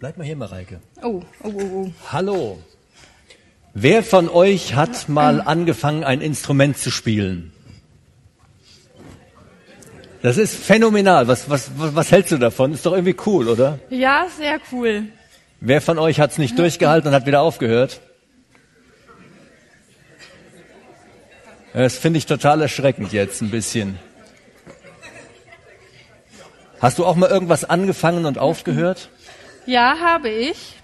[0.00, 0.80] Bleib mal hier, Mareike.
[1.02, 1.92] Oh, oh, oh, oh.
[2.10, 2.58] Hallo.
[3.74, 7.52] Wer von euch hat mal angefangen, ein Instrument zu spielen?
[10.22, 11.28] Das ist phänomenal.
[11.28, 12.72] Was, was, was, hältst du davon?
[12.72, 13.78] Ist doch irgendwie cool, oder?
[13.90, 15.04] Ja, sehr cool.
[15.60, 18.00] Wer von euch hat es nicht durchgehalten und hat wieder aufgehört?
[21.74, 23.98] Das finde ich total erschreckend jetzt ein bisschen.
[26.80, 29.10] Hast du auch mal irgendwas angefangen und aufgehört?
[29.70, 30.76] Ja, habe ich.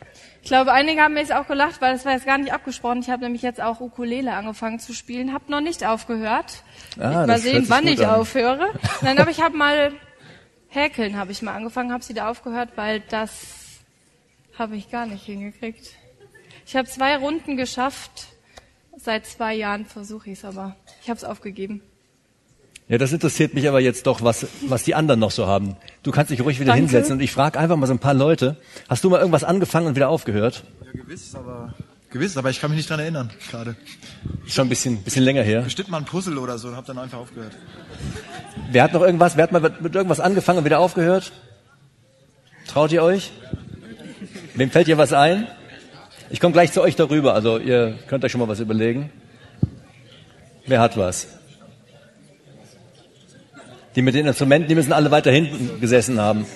[0.43, 3.01] Ich glaube, einige haben mir jetzt auch gelacht, weil das war jetzt gar nicht abgesprochen.
[3.01, 6.63] Ich habe nämlich jetzt auch Ukulele angefangen zu spielen, habe noch nicht aufgehört.
[6.97, 8.15] Ah, mal sehen, wann ich an.
[8.15, 8.69] aufhöre.
[9.03, 9.93] Nein, aber ich habe mal
[10.69, 13.81] häkeln habe ich mal angefangen, habe sie da aufgehört, weil das
[14.57, 15.91] habe ich gar nicht hingekriegt.
[16.65, 18.29] Ich habe zwei Runden geschafft.
[18.97, 21.83] Seit zwei Jahren versuche ich es, aber ich habe es aufgegeben.
[22.89, 25.77] Ja, das interessiert mich aber jetzt doch, was, was die anderen noch so haben.
[26.05, 26.83] Du kannst dich ruhig wieder Danke.
[26.83, 28.57] hinsetzen und ich frage einfach mal so ein paar Leute.
[28.89, 30.63] Hast du mal irgendwas angefangen und wieder aufgehört?
[30.85, 31.75] Ja, gewiss, aber
[32.11, 33.75] gewiss, aber ich kann mich nicht dran erinnern gerade.
[34.47, 35.63] Ist schon ein bisschen, bisschen länger her.
[35.63, 37.53] Bestimmt mal ein Puzzle oder so und hab dann einfach aufgehört.
[38.71, 39.37] Wer hat noch irgendwas?
[39.37, 41.33] Wer hat mal mit irgendwas angefangen und wieder aufgehört?
[42.69, 43.33] Traut ihr euch?
[44.55, 45.49] Wem fällt dir was ein?
[46.31, 49.11] Ich komme gleich zu euch darüber, also ihr könnt euch schon mal was überlegen.
[50.67, 51.36] Wer hat was?
[53.97, 56.47] Die mit den Instrumenten, die müssen alle weiter hinten gesessen haben.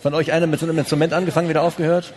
[0.00, 2.14] Von euch einer mit so einem Instrument angefangen, wieder aufgehört?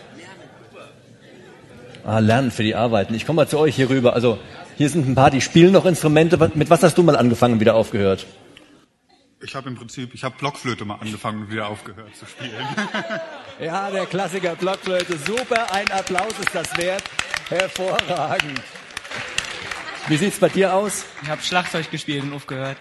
[2.04, 3.14] Ah, lernen für die Arbeiten.
[3.14, 4.14] Ich komme mal zu euch hier rüber.
[4.14, 4.38] Also
[4.78, 6.38] hier sind ein paar, die spielen noch Instrumente.
[6.54, 8.26] Mit was hast du mal angefangen und wieder aufgehört?
[9.40, 12.52] Ich habe im Prinzip, ich habe Blockflöte mal angefangen und wieder aufgehört zu spielen.
[13.60, 15.18] Ja, der Klassiker Blockflöte.
[15.18, 17.02] Super, ein Applaus ist das wert.
[17.48, 18.60] Hervorragend.
[20.06, 21.04] Wie sieht's bei dir aus?
[21.22, 22.76] Ich habe Schlagzeug gespielt und aufgehört.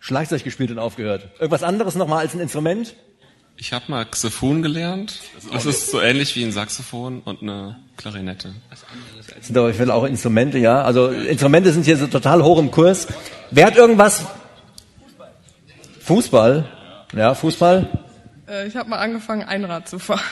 [0.00, 1.28] Schlagzeug gespielt und aufgehört.
[1.38, 2.94] Irgendwas anderes nochmal als ein Instrument?
[3.56, 5.20] Ich habe mal Xylophon gelernt.
[5.52, 8.54] Das ist so ähnlich wie ein Saxophon und eine Klarinette.
[8.70, 10.80] Das sind aber vielleicht auch Instrumente, ja.
[10.82, 13.06] Also Instrumente sind hier so total hoch im Kurs.
[13.50, 14.24] Wer hat irgendwas?
[16.00, 16.66] Fußball?
[17.14, 17.86] Ja, Fußball?
[18.48, 20.24] Äh, ich habe mal angefangen, Einrad zu fahren.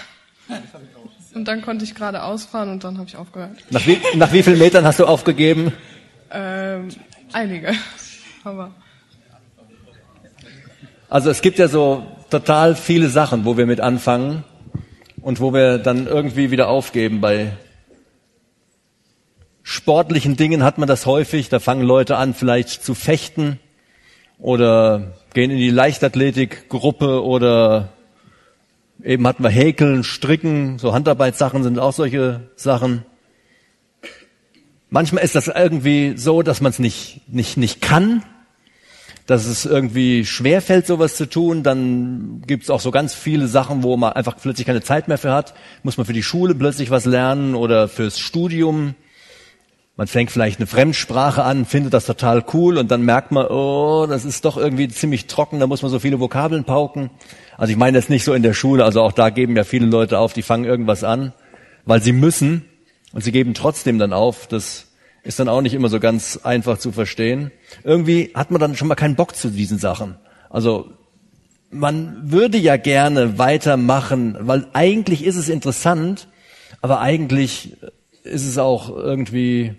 [1.34, 3.52] Und dann konnte ich gerade ausfahren und dann habe ich aufgehört.
[3.68, 5.72] Nach wie, nach wie vielen Metern hast du aufgegeben?
[6.30, 6.88] Ähm,
[7.32, 7.74] einige.
[8.44, 8.72] Aber
[11.10, 14.44] Also es gibt ja so total viele Sachen, wo wir mit anfangen
[15.22, 17.22] und wo wir dann irgendwie wieder aufgeben.
[17.22, 17.52] Bei
[19.62, 21.48] sportlichen Dingen hat man das häufig.
[21.48, 23.58] Da fangen Leute an, vielleicht zu fechten
[24.38, 27.88] oder gehen in die Leichtathletikgruppe oder
[29.02, 33.06] eben hatten wir Häkeln, Stricken, so Handarbeitssachen sind auch solche Sachen.
[34.90, 38.22] Manchmal ist das irgendwie so, dass man es nicht, nicht, nicht kann,
[39.28, 41.62] dass es irgendwie schwerfällt, sowas zu tun.
[41.62, 45.18] Dann gibt es auch so ganz viele Sachen, wo man einfach plötzlich keine Zeit mehr
[45.18, 45.52] für hat.
[45.82, 48.94] Muss man für die Schule plötzlich was lernen oder fürs Studium.
[49.98, 54.06] Man fängt vielleicht eine Fremdsprache an, findet das total cool und dann merkt man, oh,
[54.08, 57.10] das ist doch irgendwie ziemlich trocken, da muss man so viele Vokabeln pauken.
[57.58, 59.86] Also ich meine jetzt nicht so in der Schule, also auch da geben ja viele
[59.86, 61.34] Leute auf, die fangen irgendwas an,
[61.84, 62.64] weil sie müssen
[63.12, 64.46] und sie geben trotzdem dann auf.
[64.46, 64.87] Das
[65.28, 67.52] ist dann auch nicht immer so ganz einfach zu verstehen.
[67.84, 70.16] Irgendwie hat man dann schon mal keinen Bock zu diesen Sachen.
[70.48, 70.90] Also
[71.70, 76.28] man würde ja gerne weitermachen, weil eigentlich ist es interessant,
[76.80, 77.76] aber eigentlich
[78.24, 79.74] ist es auch irgendwie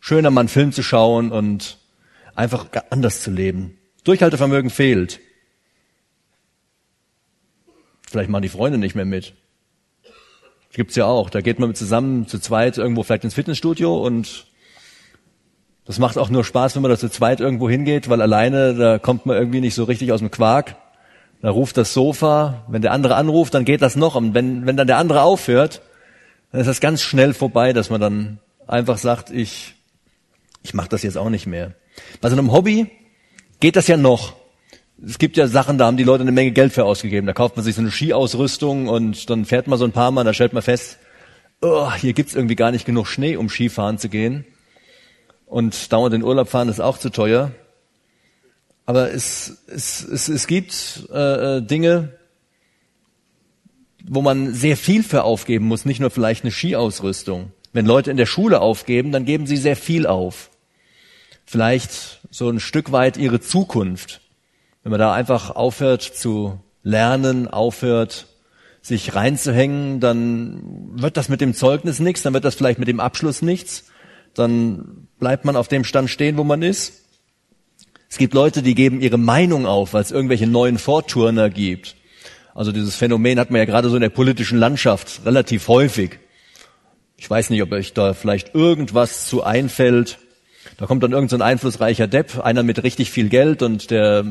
[0.00, 1.78] schöner, mal einen Film zu schauen und
[2.34, 3.78] einfach anders zu leben.
[4.04, 5.18] Durchhaltevermögen fehlt.
[8.06, 9.32] Vielleicht machen die Freunde nicht mehr mit.
[10.74, 11.30] Gibt's ja auch.
[11.30, 14.46] Da geht man zusammen zu zweit irgendwo vielleicht ins Fitnessstudio und
[15.88, 18.98] das macht auch nur Spaß, wenn man da zu zweit irgendwo hingeht, weil alleine, da
[18.98, 20.76] kommt man irgendwie nicht so richtig aus dem Quark.
[21.40, 24.14] Da ruft das Sofa, wenn der andere anruft, dann geht das noch.
[24.14, 25.80] Und wenn, wenn dann der andere aufhört,
[26.52, 29.76] dann ist das ganz schnell vorbei, dass man dann einfach sagt, ich,
[30.62, 31.72] ich mache das jetzt auch nicht mehr.
[32.20, 32.90] Bei so einem Hobby
[33.58, 34.34] geht das ja noch.
[35.02, 37.26] Es gibt ja Sachen, da haben die Leute eine Menge Geld für ausgegeben.
[37.26, 40.24] Da kauft man sich so eine Skiausrüstung und dann fährt man so ein paar Mal,
[40.24, 40.98] da stellt man fest,
[41.62, 44.44] oh, hier gibt's irgendwie gar nicht genug Schnee, um Skifahren zu gehen.
[45.48, 47.52] Und dauernd in Urlaub fahren ist auch zu teuer.
[48.84, 52.14] Aber es, es, es, es gibt äh, äh, Dinge,
[54.04, 57.52] wo man sehr viel für aufgeben muss, nicht nur vielleicht eine Skiausrüstung.
[57.72, 60.50] Wenn Leute in der Schule aufgeben, dann geben sie sehr viel auf.
[61.44, 64.20] Vielleicht so ein Stück weit ihre Zukunft.
[64.82, 68.26] Wenn man da einfach aufhört zu lernen, aufhört
[68.80, 70.62] sich reinzuhängen, dann
[70.94, 73.84] wird das mit dem Zeugnis nichts, dann wird das vielleicht mit dem Abschluss nichts,
[74.38, 77.04] dann bleibt man auf dem Stand stehen, wo man ist.
[78.08, 81.96] Es gibt Leute, die geben ihre Meinung auf, weil es irgendwelche neuen Vorturner gibt.
[82.54, 86.18] Also dieses Phänomen hat man ja gerade so in der politischen Landschaft relativ häufig.
[87.16, 90.18] Ich weiß nicht, ob euch da vielleicht irgendwas zu einfällt.
[90.76, 94.24] Da kommt dann irgendein so einflussreicher Depp, einer mit richtig viel Geld und der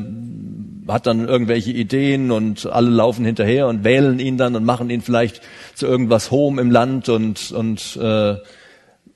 [0.88, 5.02] hat dann irgendwelche Ideen und alle laufen hinterher und wählen ihn dann und machen ihn
[5.02, 5.42] vielleicht
[5.74, 8.36] zu irgendwas Hohem im Land und, und äh,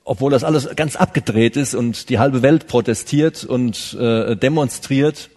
[0.05, 5.29] obwohl das alles ganz abgedreht ist und die halbe Welt protestiert und äh, demonstriert,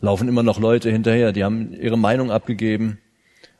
[0.00, 1.32] laufen immer noch Leute hinterher.
[1.32, 2.98] Die haben ihre Meinung abgegeben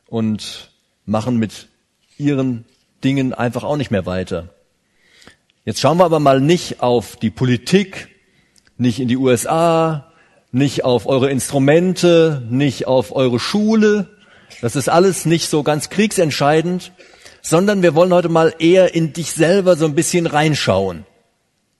[0.07, 0.71] und
[1.05, 1.69] machen mit
[2.17, 2.65] ihren
[3.03, 4.49] Dingen einfach auch nicht mehr weiter.
[5.65, 8.09] Jetzt schauen wir aber mal nicht auf die Politik,
[8.77, 10.11] nicht in die USA,
[10.51, 14.07] nicht auf eure Instrumente, nicht auf eure Schule.
[14.61, 16.93] Das ist alles nicht so ganz kriegsentscheidend,
[17.47, 21.05] sondern wir wollen heute mal eher in dich selber so ein bisschen reinschauen.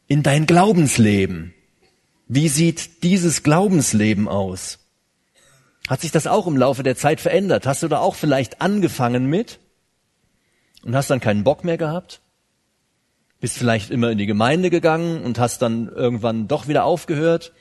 [0.08, 1.54] In dein Glaubensleben.
[2.30, 4.80] Wie sieht dieses Glaubensleben aus?
[5.90, 7.68] Hat sich das auch im Laufe der Zeit verändert?
[7.68, 9.60] Hast du da auch vielleicht angefangen mit
[10.84, 12.22] und hast dann keinen Bock mehr gehabt?
[13.42, 17.52] Bist vielleicht immer in die Gemeinde gegangen und hast dann irgendwann doch wieder aufgehört?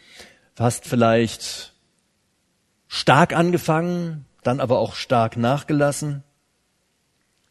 [0.56, 1.72] Hast vielleicht
[2.86, 6.22] stark angefangen, dann aber auch stark nachgelassen?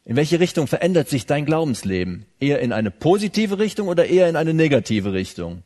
[0.07, 2.27] In welche Richtung verändert sich dein Glaubensleben?
[2.39, 5.63] Eher in eine positive Richtung oder eher in eine negative Richtung?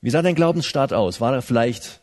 [0.00, 1.20] Wie sah dein Glaubensstart aus?
[1.20, 2.02] War er vielleicht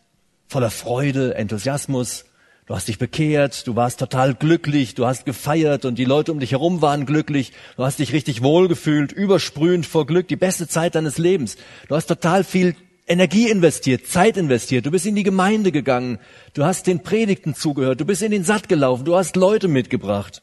[0.50, 2.26] voller Freude, Enthusiasmus?
[2.66, 6.42] Du hast dich bekehrt, du warst total glücklich, du hast gefeiert und die Leute um
[6.42, 10.96] dich herum waren glücklich, du hast dich richtig wohlgefühlt, übersprühend vor Glück, die beste Zeit
[10.96, 11.56] deines Lebens.
[11.88, 12.76] Du hast total viel
[13.08, 16.20] Energie investiert, Zeit investiert, du bist in die Gemeinde gegangen,
[16.54, 20.42] du hast den Predigten zugehört, du bist in den Satt gelaufen, du hast Leute mitgebracht,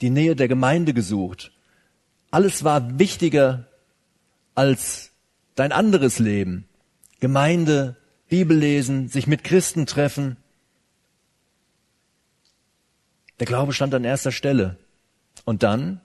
[0.00, 1.52] die Nähe der Gemeinde gesucht.
[2.30, 3.66] Alles war wichtiger
[4.54, 5.12] als
[5.54, 6.68] dein anderes Leben.
[7.20, 7.96] Gemeinde,
[8.28, 10.36] Bibel lesen, sich mit Christen treffen.
[13.40, 14.76] Der Glaube stand an erster Stelle.
[15.44, 16.00] Und dann,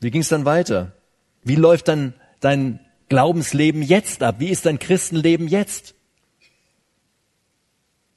[0.00, 0.92] wie ging es dann weiter?
[1.42, 4.36] Wie läuft dann dein Glaubensleben jetzt ab?
[4.38, 5.94] Wie ist dein Christenleben jetzt?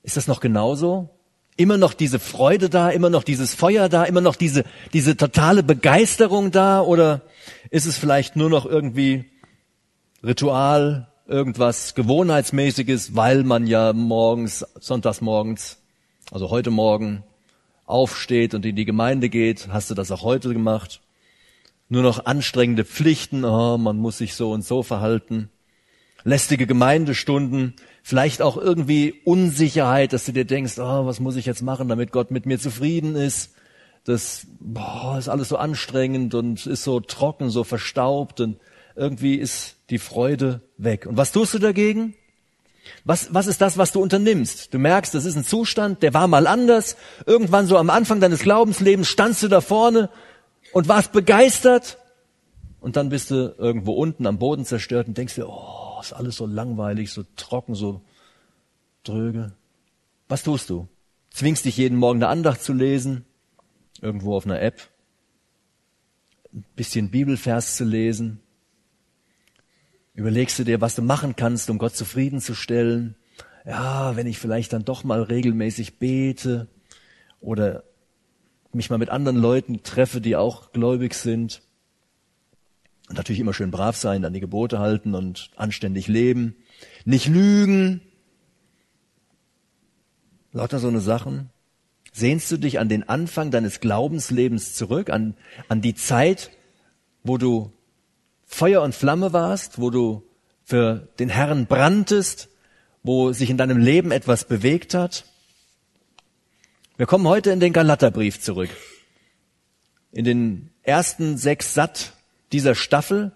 [0.04, 1.10] Ist das noch genauso?
[1.61, 4.63] Immer noch diese Freude da, immer noch dieses Feuer da, immer noch diese,
[4.93, 6.81] diese totale Begeisterung da?
[6.81, 7.21] Oder
[7.69, 9.25] ist es vielleicht nur noch irgendwie
[10.23, 15.77] Ritual, irgendwas Gewohnheitsmäßiges, weil man ja morgens, sonntags morgens,
[16.31, 17.23] also heute Morgen
[17.85, 19.67] aufsteht und in die Gemeinde geht.
[19.67, 20.99] Hast du das auch heute gemacht?
[21.89, 25.51] Nur noch anstrengende Pflichten, oh, man muss sich so und so verhalten.
[26.23, 31.62] Lästige Gemeindestunden, vielleicht auch irgendwie Unsicherheit, dass du dir denkst, oh, was muss ich jetzt
[31.62, 33.53] machen, damit Gott mit mir zufrieden ist.
[34.03, 38.57] Das boah, ist alles so anstrengend und ist so trocken, so verstaubt und
[38.95, 41.06] irgendwie ist die Freude weg.
[41.06, 42.15] Und was tust du dagegen?
[43.06, 44.74] Was, was ist das, was du unternimmst?
[44.74, 46.97] Du merkst, das ist ein Zustand, der war mal anders.
[47.25, 50.09] Irgendwann so am Anfang deines Glaubenslebens standst du da vorne
[50.74, 52.00] und warst begeistert.
[52.80, 56.36] Und dann bist du irgendwo unten am Boden zerstört und denkst dir, oh, ist alles
[56.36, 58.01] so langweilig, so trocken, so
[59.03, 59.53] dröge.
[60.27, 60.88] Was tust du?
[61.30, 63.25] Zwingst dich jeden Morgen eine Andacht zu lesen,
[64.01, 64.89] irgendwo auf einer App,
[66.53, 68.42] ein bisschen Bibelvers zu lesen,
[70.13, 73.15] Überlegst du dir, was du machen kannst, um Gott zufriedenzustellen?
[73.65, 76.68] Ja, wenn ich vielleicht dann doch mal regelmäßig bete
[77.39, 77.83] oder
[78.74, 81.61] mich mal mit anderen Leuten treffe, die auch gläubig sind.
[83.11, 86.56] Und natürlich immer schön brav sein, an die Gebote halten und anständig leben.
[87.03, 87.99] Nicht lügen.
[90.53, 91.49] Lauter so eine Sachen.
[92.13, 95.35] Sehnst du dich an den Anfang deines Glaubenslebens zurück, an,
[95.68, 96.51] an die Zeit,
[97.21, 97.73] wo du
[98.45, 100.23] Feuer und Flamme warst, wo du
[100.63, 102.47] für den Herrn branntest,
[103.03, 105.25] wo sich in deinem Leben etwas bewegt hat.
[106.95, 108.69] Wir kommen heute in den Galaterbrief zurück.
[110.13, 112.13] In den ersten sechs Satt
[112.51, 113.31] dieser Staffel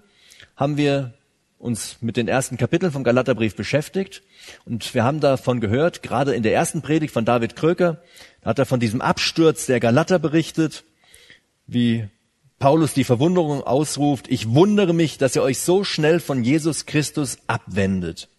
[0.56, 1.14] haben wir
[1.58, 4.22] uns mit den ersten Kapiteln vom Galaterbrief beschäftigt
[4.66, 8.02] und wir haben davon gehört, gerade in der ersten Predigt von David Kröker,
[8.42, 10.84] da hat er von diesem Absturz der Galater berichtet,
[11.66, 12.08] wie
[12.60, 17.40] Paulus die Verwunderung ausruft, ich wundere mich, dass ihr euch so schnell von Jesus Christus
[17.48, 18.30] abwendet.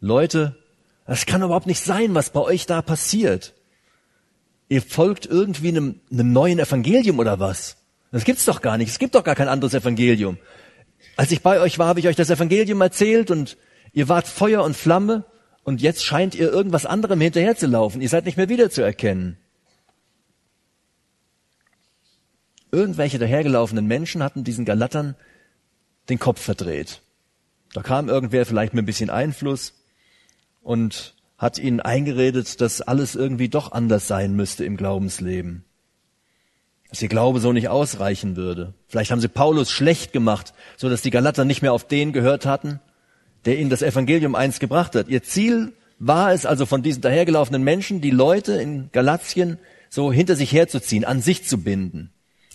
[0.00, 0.56] Leute,
[1.06, 3.54] das kann überhaupt nicht sein, was bei euch da passiert.
[4.68, 7.77] Ihr folgt irgendwie einem, einem neuen Evangelium oder was?
[8.10, 8.88] Das gibt's doch gar nicht.
[8.88, 10.38] Es gibt doch gar kein anderes Evangelium.
[11.16, 13.56] Als ich bei euch war, habe ich euch das Evangelium erzählt und
[13.92, 15.24] ihr wart Feuer und Flamme
[15.64, 18.00] und jetzt scheint ihr irgendwas anderem hinterherzulaufen.
[18.00, 19.36] Ihr seid nicht mehr wiederzuerkennen.
[22.70, 25.16] Irgendwelche dahergelaufenen Menschen hatten diesen Galatern
[26.08, 27.02] den Kopf verdreht.
[27.74, 29.74] Da kam irgendwer vielleicht mit ein bisschen Einfluss
[30.62, 35.64] und hat ihnen eingeredet, dass alles irgendwie doch anders sein müsste im Glaubensleben.
[36.90, 38.74] Dass ihr Glaube so nicht ausreichen würde.
[38.86, 42.46] Vielleicht haben sie Paulus schlecht gemacht, so dass die Galater nicht mehr auf den gehört
[42.46, 42.80] hatten,
[43.44, 45.08] der ihnen das Evangelium einst gebracht hat.
[45.08, 49.58] Ihr Ziel war es also von diesen dahergelaufenen Menschen, die Leute in Galatien
[49.90, 52.10] so hinter sich herzuziehen, an sich zu binden.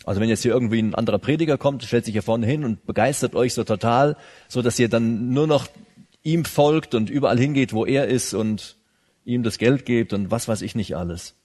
[0.06, 2.86] Also wenn jetzt hier irgendwie ein anderer Prediger kommt, stellt sich hier vorne hin und
[2.86, 5.68] begeistert euch so total, so dass ihr dann nur noch
[6.24, 8.78] ihm folgt und überall hingeht, wo er ist und
[9.26, 11.36] ihm das Geld gebt und was weiß ich nicht alles.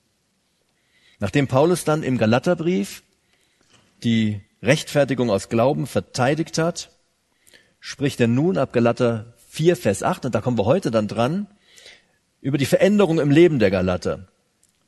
[1.21, 3.03] Nachdem Paulus dann im Galaterbrief
[4.05, 6.91] die Rechtfertigung aus Glauben verteidigt hat,
[7.81, 11.47] spricht er nun ab Galater 4, Vers 8, und da kommen wir heute dann dran,
[12.41, 14.29] über die Veränderung im Leben der Galater.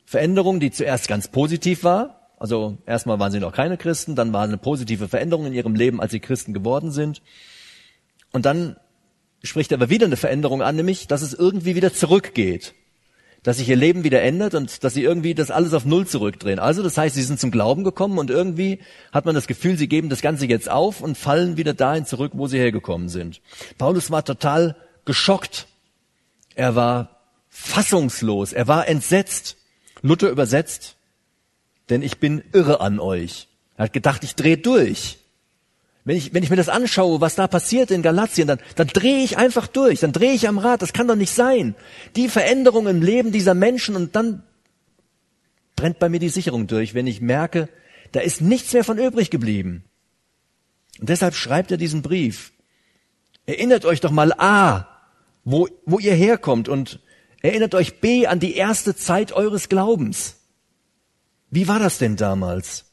[0.05, 4.45] Veränderung, die zuerst ganz positiv war, also erstmal waren sie noch keine Christen, dann war
[4.45, 7.23] eine positive Veränderung in ihrem Leben, als sie Christen geworden sind.
[8.33, 8.77] Und dann
[9.43, 12.75] spricht er aber wieder eine Veränderung an, nämlich, dass es irgendwie wieder zurückgeht.
[13.43, 16.59] Dass sich ihr Leben wieder ändert und dass sie irgendwie das alles auf Null zurückdrehen.
[16.59, 18.81] Also das heißt, sie sind zum Glauben gekommen und irgendwie
[19.13, 22.33] hat man das Gefühl, sie geben das Ganze jetzt auf und fallen wieder dahin zurück,
[22.35, 23.41] wo sie hergekommen sind.
[23.79, 25.67] Paulus war total geschockt.
[26.55, 28.53] Er war fassungslos.
[28.53, 29.57] Er war entsetzt.
[30.03, 30.97] Luther übersetzt,
[31.89, 33.49] denn ich bin irre an euch.
[33.77, 35.20] Er hat gedacht, ich drehe durch.
[36.05, 39.23] Wenn ich, wenn ich mir das anschaue, was da passiert in Galatien, dann, dann drehe
[39.23, 40.81] ich einfach durch, dann drehe ich am Rad.
[40.81, 41.75] Das kann doch nicht sein.
[42.17, 44.43] Die Veränderung im Leben dieser Menschen und dann
[45.77, 47.69] brennt bei mir die Sicherung durch, wenn ich merke,
[48.13, 49.85] da ist nichts mehr von übrig geblieben.
[50.99, 52.53] Und deshalb schreibt er diesen Brief.
[53.47, 54.87] Erinnert euch doch mal A,
[55.45, 57.01] wo, wo ihr herkommt und
[57.43, 60.37] erinnert euch B an die erste Zeit eures Glaubens.
[61.51, 62.90] Wie war das denn damals?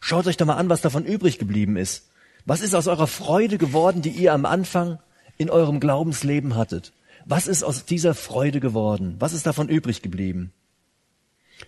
[0.00, 2.10] Schaut euch doch mal an, was davon übrig geblieben ist.
[2.46, 4.98] Was ist aus eurer Freude geworden, die ihr am Anfang
[5.36, 6.92] in eurem Glaubensleben hattet?
[7.26, 9.16] Was ist aus dieser Freude geworden?
[9.18, 10.52] Was ist davon übrig geblieben?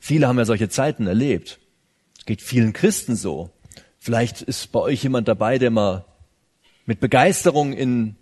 [0.01, 1.61] Viele haben ja solche Zeiten erlebt.
[2.19, 3.51] Es geht vielen Christen so.
[3.99, 6.05] Vielleicht ist bei euch jemand dabei, der mal
[6.87, 8.17] mit Begeisterung in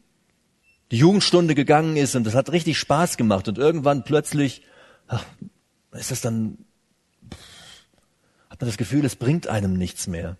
[0.90, 4.62] die Jugendstunde gegangen ist und das hat richtig Spaß gemacht und irgendwann plötzlich
[5.06, 5.24] ach,
[5.92, 6.58] ist das dann
[8.60, 10.36] hat das Gefühl, es bringt einem nichts mehr.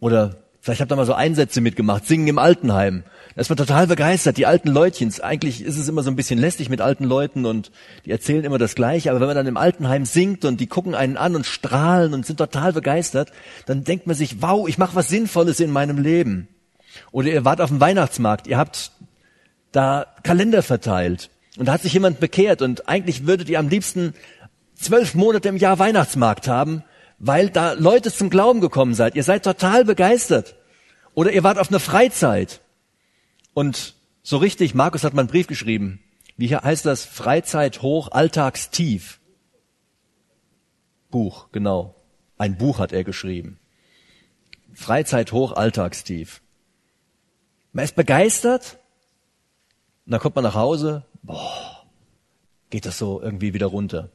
[0.00, 3.04] Oder vielleicht habt ihr mal so Einsätze mitgemacht, singen im Altenheim.
[3.34, 5.20] Da ist man total begeistert, die alten Leutchens.
[5.20, 7.70] Eigentlich ist es immer so ein bisschen lästig mit alten Leuten und
[8.04, 9.10] die erzählen immer das Gleiche.
[9.10, 12.26] Aber wenn man dann im Altenheim singt und die gucken einen an und strahlen und
[12.26, 13.32] sind total begeistert,
[13.66, 16.48] dann denkt man sich, wow, ich mache was Sinnvolles in meinem Leben.
[17.10, 18.92] Oder ihr wart auf dem Weihnachtsmarkt, ihr habt
[19.70, 24.14] da Kalender verteilt und da hat sich jemand bekehrt und eigentlich würdet ihr am liebsten
[24.74, 26.82] zwölf Monate im Jahr Weihnachtsmarkt haben,
[27.22, 29.14] weil da Leute zum Glauben gekommen seid.
[29.14, 30.56] Ihr seid total begeistert.
[31.14, 32.60] Oder ihr wart auf einer Freizeit.
[33.54, 36.00] Und so richtig, Markus hat mal einen Brief geschrieben.
[36.36, 37.04] Wie hier heißt das?
[37.04, 39.20] Freizeit hoch, Alltagstief.
[41.12, 41.94] Buch, genau.
[42.38, 43.60] Ein Buch hat er geschrieben.
[44.74, 46.42] Freizeit hoch, Alltagstief.
[47.72, 48.80] Man ist begeistert.
[50.06, 51.04] Und dann kommt man nach Hause.
[51.22, 51.86] Boah,
[52.70, 54.10] geht das so irgendwie wieder runter.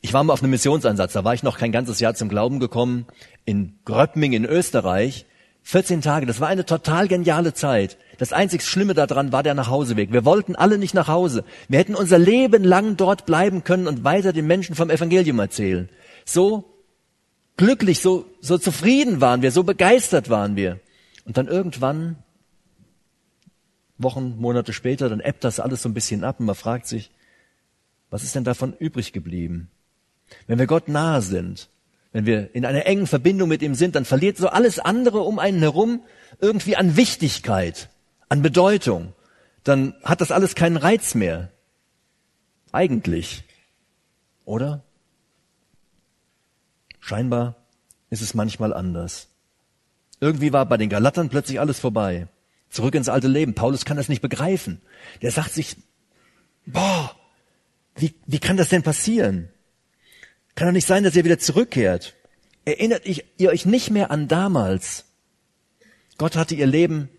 [0.00, 2.60] Ich war mal auf einem Missionsansatz, da war ich noch kein ganzes Jahr zum Glauben
[2.60, 3.06] gekommen,
[3.44, 5.26] in Gröppming in Österreich.
[5.62, 7.98] 14 Tage, das war eine total geniale Zeit.
[8.18, 10.12] Das einzig Schlimme daran war der Nachhauseweg.
[10.12, 11.44] Wir wollten alle nicht nach Hause.
[11.68, 15.88] Wir hätten unser Leben lang dort bleiben können und weiter den Menschen vom Evangelium erzählen.
[16.24, 16.64] So
[17.56, 20.78] glücklich, so, so zufrieden waren wir, so begeistert waren wir.
[21.24, 22.22] Und dann irgendwann,
[23.98, 27.10] Wochen, Monate später, dann ebbt das alles so ein bisschen ab und man fragt sich,
[28.08, 29.68] was ist denn davon übrig geblieben?
[30.46, 31.68] Wenn wir Gott nahe sind,
[32.12, 35.38] wenn wir in einer engen Verbindung mit ihm sind, dann verliert so alles andere um
[35.38, 36.02] einen herum
[36.40, 37.90] irgendwie an Wichtigkeit,
[38.28, 39.12] an Bedeutung.
[39.64, 41.50] Dann hat das alles keinen Reiz mehr.
[42.72, 43.44] Eigentlich.
[44.44, 44.82] Oder?
[47.00, 47.56] Scheinbar
[48.10, 49.28] ist es manchmal anders.
[50.20, 52.28] Irgendwie war bei den Galatern plötzlich alles vorbei.
[52.70, 53.54] Zurück ins alte Leben.
[53.54, 54.80] Paulus kann das nicht begreifen.
[55.22, 55.76] Der sagt sich,
[56.64, 57.14] boah,
[57.94, 59.50] wie, wie kann das denn passieren?
[60.56, 62.14] Kann doch nicht sein, dass ihr wieder zurückkehrt.
[62.64, 65.04] Erinnert ihr euch nicht mehr an damals?
[66.18, 67.10] Gott hatte ihr Leben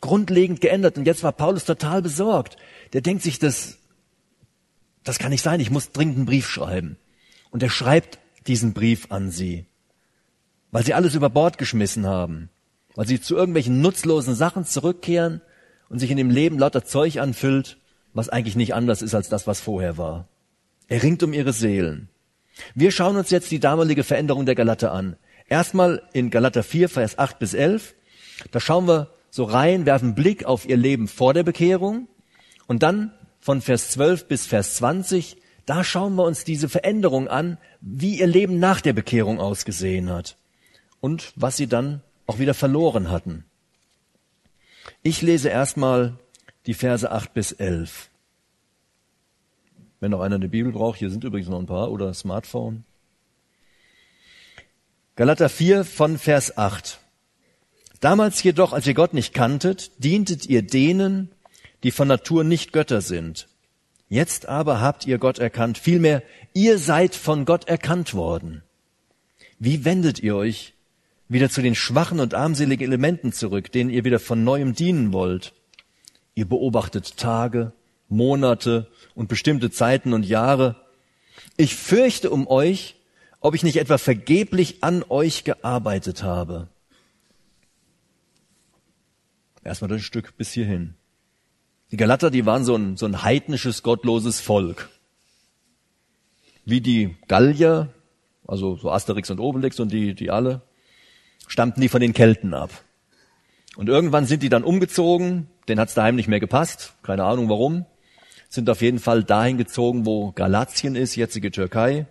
[0.00, 2.56] grundlegend geändert und jetzt war Paulus total besorgt.
[2.94, 3.78] Der denkt sich, das,
[5.04, 6.96] das kann nicht sein, ich muss dringend einen Brief schreiben.
[7.50, 9.66] Und er schreibt diesen Brief an sie,
[10.70, 12.48] weil sie alles über Bord geschmissen haben,
[12.94, 15.42] weil sie zu irgendwelchen nutzlosen Sachen zurückkehren
[15.90, 17.76] und sich in dem Leben lauter Zeug anfüllt,
[18.14, 20.28] was eigentlich nicht anders ist als das, was vorher war.
[20.88, 22.08] Er ringt um ihre Seelen.
[22.74, 25.16] Wir schauen uns jetzt die damalige Veränderung der Galater an.
[25.48, 27.94] Erstmal in Galater 4, Vers 8 bis 11.
[28.50, 32.08] Da schauen wir so rein, werfen Blick auf ihr Leben vor der Bekehrung
[32.66, 35.36] und dann von Vers 12 bis Vers 20,
[35.66, 40.36] da schauen wir uns diese Veränderung an, wie ihr Leben nach der Bekehrung ausgesehen hat
[41.00, 43.44] und was sie dann auch wieder verloren hatten.
[45.02, 46.18] Ich lese erstmal
[46.66, 48.10] die Verse 8 bis 11.
[50.00, 52.84] Wenn noch einer eine Bibel braucht, hier sind übrigens noch ein paar oder Smartphone.
[55.14, 57.00] Galater 4 von Vers 8.
[58.00, 61.30] Damals jedoch, als ihr Gott nicht kanntet, dientet ihr denen,
[61.82, 63.48] die von Natur nicht Götter sind.
[64.08, 66.22] Jetzt aber habt ihr Gott erkannt, vielmehr,
[66.52, 68.62] ihr seid von Gott erkannt worden.
[69.58, 70.74] Wie wendet ihr euch
[71.28, 75.54] wieder zu den schwachen und armseligen Elementen zurück, denen ihr wieder von neuem dienen wollt?
[76.34, 77.72] Ihr beobachtet Tage,
[78.08, 80.76] Monate und bestimmte Zeiten und Jahre.
[81.56, 82.96] Ich fürchte um euch,
[83.40, 86.68] ob ich nicht etwa vergeblich an euch gearbeitet habe.
[89.62, 90.94] Erstmal das Stück bis hierhin.
[91.90, 94.88] Die Galater, die waren so ein, so ein heidnisches, gottloses Volk.
[96.64, 97.88] Wie die Gallier,
[98.46, 100.62] also so Asterix und Obelix und die, die alle,
[101.46, 102.70] stammten die von den Kelten ab.
[103.76, 107.86] Und irgendwann sind die dann umgezogen, denen hat's daheim nicht mehr gepasst, keine Ahnung warum,
[108.56, 112.06] sind auf jeden Fall dahin gezogen, wo Galatien ist, jetzige Türkei,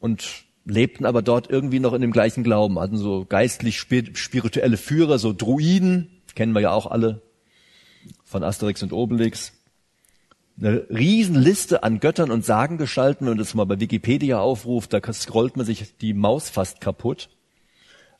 [0.00, 5.18] und lebten aber dort irgendwie noch in dem gleichen Glauben, hatten so geistlich spirituelle Führer,
[5.18, 7.22] so Druiden, kennen wir ja auch alle
[8.24, 9.52] von Asterix und Obelix.
[10.58, 15.56] Eine Riesenliste an Göttern und Sagengestalten, wenn man das mal bei Wikipedia aufruft, da scrollt
[15.56, 17.30] man sich die Maus fast kaputt.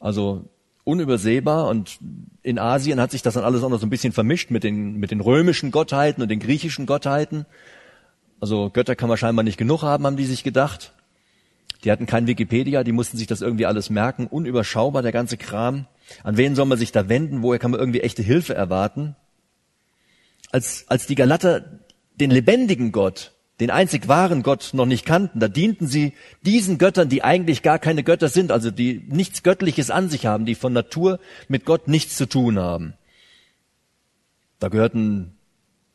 [0.01, 0.49] Also
[0.85, 1.99] unübersehbar und
[2.43, 4.97] in Asien hat sich das dann alles auch noch so ein bisschen vermischt mit den,
[4.97, 7.47] mit den römischen Gottheiten und den griechischen Gottheiten.
[8.41, 10.93] Also Götter kann man scheinbar nicht genug haben, haben die sich gedacht.
[11.85, 15.87] Die hatten kein Wikipedia, die mussten sich das irgendwie alles merken, unüberschaubar der ganze Kram.
[16.25, 17.43] An wen soll man sich da wenden?
[17.43, 19.17] Woher kann man irgendwie echte Hilfe erwarten?
[20.51, 21.81] Als, als die Galater
[22.17, 26.15] den lebendigen Gott, den einzig wahren Gott noch nicht kannten, da dienten sie
[26.45, 30.47] diesen Göttern, die eigentlich gar keine Götter sind, also die nichts Göttliches an sich haben,
[30.47, 32.95] die von Natur mit Gott nichts zu tun haben.
[34.59, 35.37] Da gehörten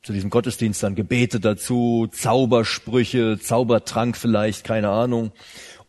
[0.02, 5.34] zu diesem Gottesdienst dann Gebete dazu, Zaubersprüche, Zaubertrank vielleicht, keine Ahnung.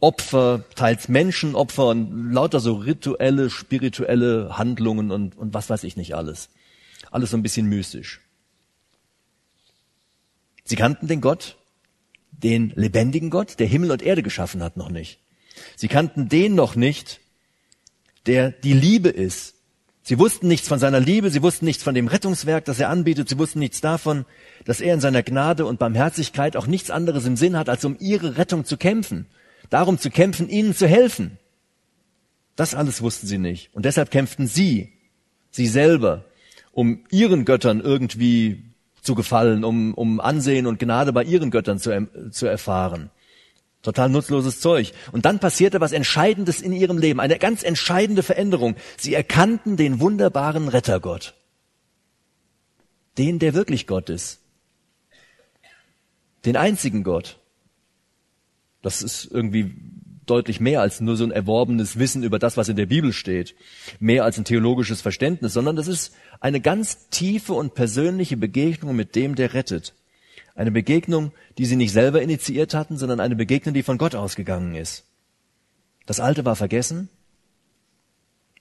[0.00, 6.16] Opfer, teils Menschenopfer und lauter so rituelle, spirituelle Handlungen und, und was weiß ich nicht
[6.16, 6.48] alles.
[7.12, 8.20] Alles so ein bisschen mystisch.
[10.64, 11.57] Sie kannten den Gott,
[12.42, 15.18] den lebendigen Gott, der Himmel und Erde geschaffen hat, noch nicht.
[15.76, 17.20] Sie kannten den noch nicht,
[18.26, 19.54] der die Liebe ist.
[20.02, 23.28] Sie wussten nichts von seiner Liebe, sie wussten nichts von dem Rettungswerk, das er anbietet,
[23.28, 24.24] sie wussten nichts davon,
[24.64, 27.96] dass er in seiner Gnade und Barmherzigkeit auch nichts anderes im Sinn hat, als um
[27.98, 29.26] ihre Rettung zu kämpfen
[29.70, 31.38] darum zu kämpfen, ihnen zu helfen.
[32.56, 33.70] Das alles wussten sie nicht.
[33.74, 34.92] Und deshalb kämpften sie,
[35.50, 36.24] sie selber,
[36.72, 38.64] um ihren Göttern irgendwie
[39.02, 43.10] zu gefallen, um, um Ansehen und Gnade bei ihren Göttern zu, zu erfahren.
[43.82, 44.92] Total nutzloses Zeug.
[45.12, 48.74] Und dann passierte was Entscheidendes in ihrem Leben, eine ganz entscheidende Veränderung.
[48.96, 51.34] Sie erkannten den wunderbaren Rettergott.
[53.16, 54.40] Den, der wirklich Gott ist.
[56.44, 57.38] Den einzigen Gott.
[58.82, 59.74] Das ist irgendwie
[60.30, 63.54] deutlich mehr als nur so ein erworbenes Wissen über das, was in der Bibel steht,
[64.00, 69.14] mehr als ein theologisches Verständnis, sondern das ist eine ganz tiefe und persönliche Begegnung mit
[69.14, 69.94] dem, der rettet.
[70.54, 74.74] Eine Begegnung, die sie nicht selber initiiert hatten, sondern eine Begegnung, die von Gott ausgegangen
[74.74, 75.04] ist.
[76.06, 77.08] Das Alte war vergessen,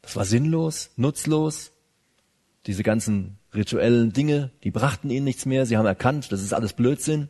[0.01, 1.71] das war sinnlos, nutzlos,
[2.65, 6.73] diese ganzen rituellen Dinge, die brachten ihnen nichts mehr, sie haben erkannt, das ist alles
[6.73, 7.29] Blödsinn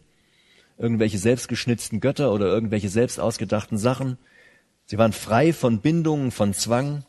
[0.77, 4.17] irgendwelche selbstgeschnitzten Götter oder irgendwelche selbst ausgedachten Sachen.
[4.85, 7.03] Sie waren frei von Bindungen, von Zwang,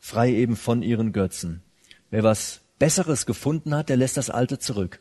[0.00, 1.62] frei eben von ihren Götzen.
[2.10, 5.00] Wer was Besseres gefunden hat, der lässt das Alte zurück.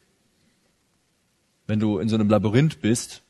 [1.67, 3.23] Wenn du in so einem Labyrinth bist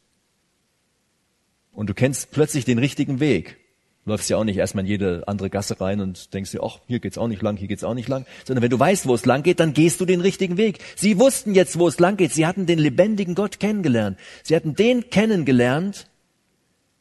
[1.71, 3.57] und du kennst plötzlich den richtigen Weg,
[4.05, 6.99] läufst ja auch nicht erstmal in jede andere Gasse rein und denkst dir, ach, hier
[6.99, 9.25] geht's auch nicht lang, hier geht's auch nicht lang, sondern wenn du weißt, wo es
[9.25, 10.79] lang geht, dann gehst du den richtigen Weg.
[10.95, 12.31] Sie wussten jetzt, wo es lang geht.
[12.31, 14.19] Sie hatten den lebendigen Gott kennengelernt.
[14.43, 16.07] Sie hatten den kennengelernt,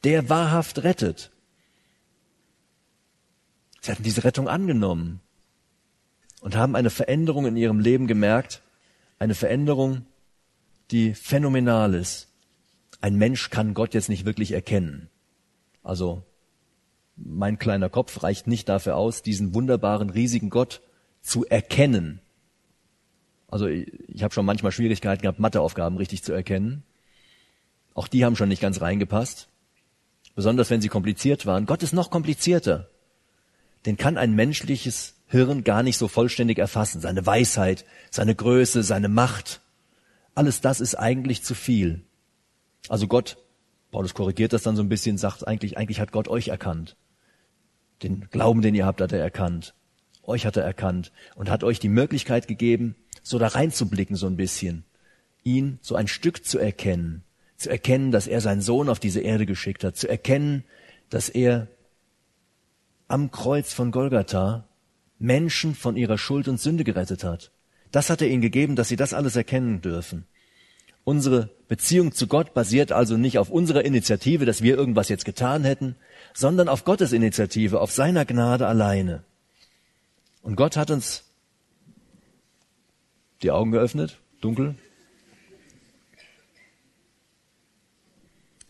[0.02, 1.30] der wahrhaft rettet.
[3.82, 5.20] Sie hatten diese Rettung angenommen
[6.40, 8.62] und haben eine Veränderung in ihrem Leben gemerkt,
[9.18, 10.06] eine Veränderung,
[10.90, 12.28] die phänomenal ist.
[13.02, 15.10] Ein Mensch kann Gott jetzt nicht wirklich erkennen.
[15.82, 16.22] Also
[17.16, 20.80] mein kleiner Kopf reicht nicht dafür aus, diesen wunderbaren, riesigen Gott
[21.20, 22.20] zu erkennen.
[23.48, 26.82] Also ich, ich habe schon manchmal Schwierigkeiten gehabt, Matheaufgaben richtig zu erkennen.
[27.94, 29.48] Auch die haben schon nicht ganz reingepasst.
[30.34, 31.66] Besonders wenn sie kompliziert waren.
[31.66, 32.88] Gott ist noch komplizierter.
[33.86, 37.00] Den kann ein menschliches Hirn gar nicht so vollständig erfassen.
[37.00, 39.60] Seine Weisheit, seine Größe, seine Macht.
[40.34, 42.02] alles das ist eigentlich zu viel.
[42.88, 43.36] Also Gott,
[43.92, 46.96] Paulus korrigiert das dann so ein bisschen, sagt eigentlich, eigentlich hat Gott euch erkannt.
[48.02, 49.74] Den Glauben, den ihr habt, hat er erkannt.
[50.22, 54.36] Euch hat er erkannt und hat euch die Möglichkeit gegeben, so da reinzublicken so ein
[54.36, 54.84] bisschen,
[55.42, 57.22] ihn so ein Stück zu erkennen,
[57.56, 60.64] zu erkennen, dass er seinen Sohn auf diese Erde geschickt hat, zu erkennen,
[61.10, 61.68] dass er
[63.06, 64.66] am Kreuz von Golgatha
[65.18, 67.52] Menschen von ihrer Schuld und Sünde gerettet hat.
[67.92, 70.26] Das hat er ihnen gegeben, dass sie das alles erkennen dürfen.
[71.04, 75.62] Unsere Beziehung zu Gott basiert also nicht auf unserer Initiative, dass wir irgendwas jetzt getan
[75.62, 75.96] hätten,
[76.32, 79.22] sondern auf Gottes Initiative, auf seiner Gnade alleine.
[80.42, 81.24] Und Gott hat uns
[83.42, 84.76] die Augen geöffnet, dunkel.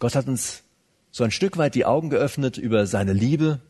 [0.01, 0.65] Gott hat uns
[1.13, 3.61] so ein Stück weit die Augen geöffnet über seine Liebe,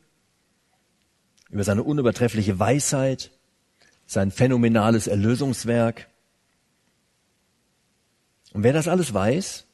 [1.50, 3.30] über seine unübertreffliche Weisheit,
[4.06, 6.08] sein phänomenales Erlösungswerk.
[8.54, 9.66] Und wer das alles weiß,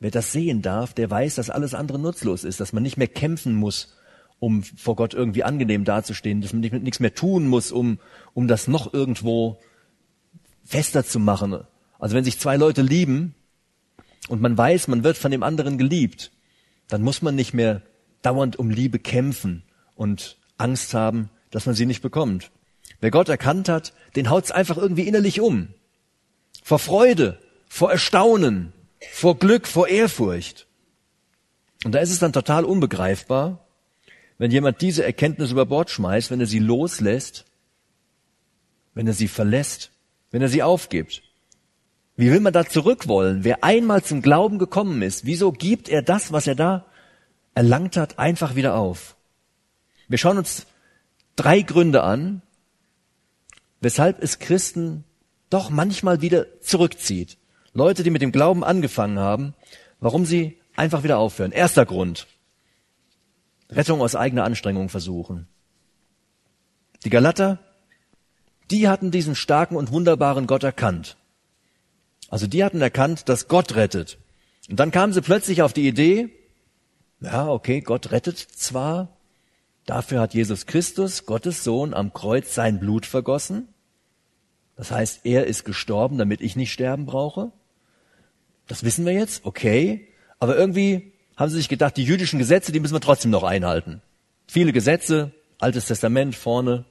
[0.00, 3.08] wer das sehen darf, der weiß, dass alles andere nutzlos ist, dass man nicht mehr
[3.08, 3.96] kämpfen muss,
[4.40, 8.00] um vor Gott irgendwie angenehm dazustehen, dass man nicht, nichts mehr tun muss, um,
[8.34, 9.60] um das noch irgendwo
[10.64, 11.60] fester zu machen.
[11.98, 13.36] Also wenn sich zwei Leute lieben
[14.28, 16.32] und man weiß, man wird von dem anderen geliebt,
[16.88, 17.82] dann muss man nicht mehr
[18.22, 19.62] dauernd um Liebe kämpfen
[19.94, 22.50] und Angst haben, dass man sie nicht bekommt.
[23.00, 25.68] Wer Gott erkannt hat, den haut's einfach irgendwie innerlich um.
[26.62, 27.38] Vor Freude,
[27.74, 28.72] vor Erstaunen,
[29.10, 30.68] vor Glück, vor Ehrfurcht.
[31.84, 33.66] Und da ist es dann total unbegreifbar,
[34.38, 37.46] wenn jemand diese Erkenntnis über Bord schmeißt, wenn er sie loslässt,
[38.94, 39.90] wenn er sie verlässt,
[40.30, 41.24] wenn er sie aufgibt.
[42.14, 43.42] Wie will man da zurück wollen?
[43.42, 46.86] Wer einmal zum Glauben gekommen ist, wieso gibt er das, was er da
[47.56, 49.16] erlangt hat, einfach wieder auf?
[50.06, 50.66] Wir schauen uns
[51.34, 52.40] drei Gründe an,
[53.80, 55.02] weshalb es Christen
[55.50, 57.36] doch manchmal wieder zurückzieht.
[57.74, 59.54] Leute, die mit dem Glauben angefangen haben,
[60.00, 61.52] warum sie einfach wieder aufhören.
[61.52, 62.26] Erster Grund.
[63.68, 65.48] Rettung aus eigener Anstrengung versuchen.
[67.04, 67.58] Die Galater,
[68.70, 71.16] die hatten diesen starken und wunderbaren Gott erkannt.
[72.28, 74.18] Also die hatten erkannt, dass Gott rettet.
[74.70, 76.30] Und dann kamen sie plötzlich auf die Idee,
[77.20, 79.16] ja, okay, Gott rettet zwar,
[79.86, 83.68] dafür hat Jesus Christus, Gottes Sohn, am Kreuz sein Blut vergossen.
[84.76, 87.52] Das heißt, er ist gestorben, damit ich nicht sterben brauche.
[88.66, 90.08] Das wissen wir jetzt, okay.
[90.38, 94.00] Aber irgendwie haben sie sich gedacht, die jüdischen Gesetze, die müssen wir trotzdem noch einhalten.
[94.46, 96.84] Viele Gesetze, Altes Testament vorne,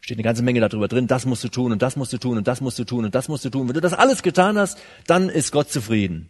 [0.00, 2.38] steht eine ganze Menge darüber drin, das musst du tun und das musst du tun
[2.38, 3.68] und das musst du tun und das musst du tun.
[3.68, 6.28] Wenn du das alles getan hast, dann ist Gott zufrieden.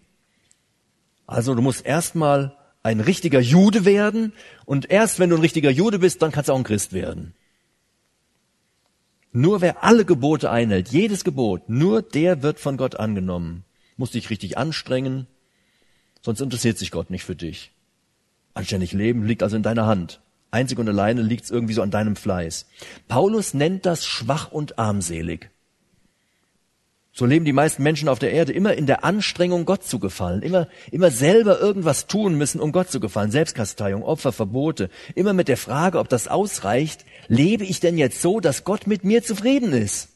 [1.26, 4.32] Also du musst erstmal ein richtiger Jude werden
[4.64, 7.34] und erst wenn du ein richtiger Jude bist, dann kannst du auch ein Christ werden.
[9.32, 13.64] Nur wer alle Gebote einhält, jedes Gebot, nur der wird von Gott angenommen.
[14.00, 15.26] Muss dich richtig anstrengen,
[16.22, 17.70] sonst interessiert sich Gott nicht für dich.
[18.54, 20.22] Anständig leben liegt also in deiner Hand.
[20.50, 22.64] Einzig und alleine liegt es irgendwie so an deinem Fleiß.
[23.08, 25.50] Paulus nennt das schwach und armselig.
[27.12, 30.40] So leben die meisten Menschen auf der Erde immer in der Anstrengung, Gott zu gefallen,
[30.40, 33.30] immer, immer selber irgendwas tun müssen, um Gott zu gefallen.
[33.30, 34.88] Selbstkasteiung, Opfer, Verbote.
[35.14, 37.04] Immer mit der Frage, ob das ausreicht.
[37.28, 40.08] Lebe ich denn jetzt so, dass Gott mit mir zufrieden ist?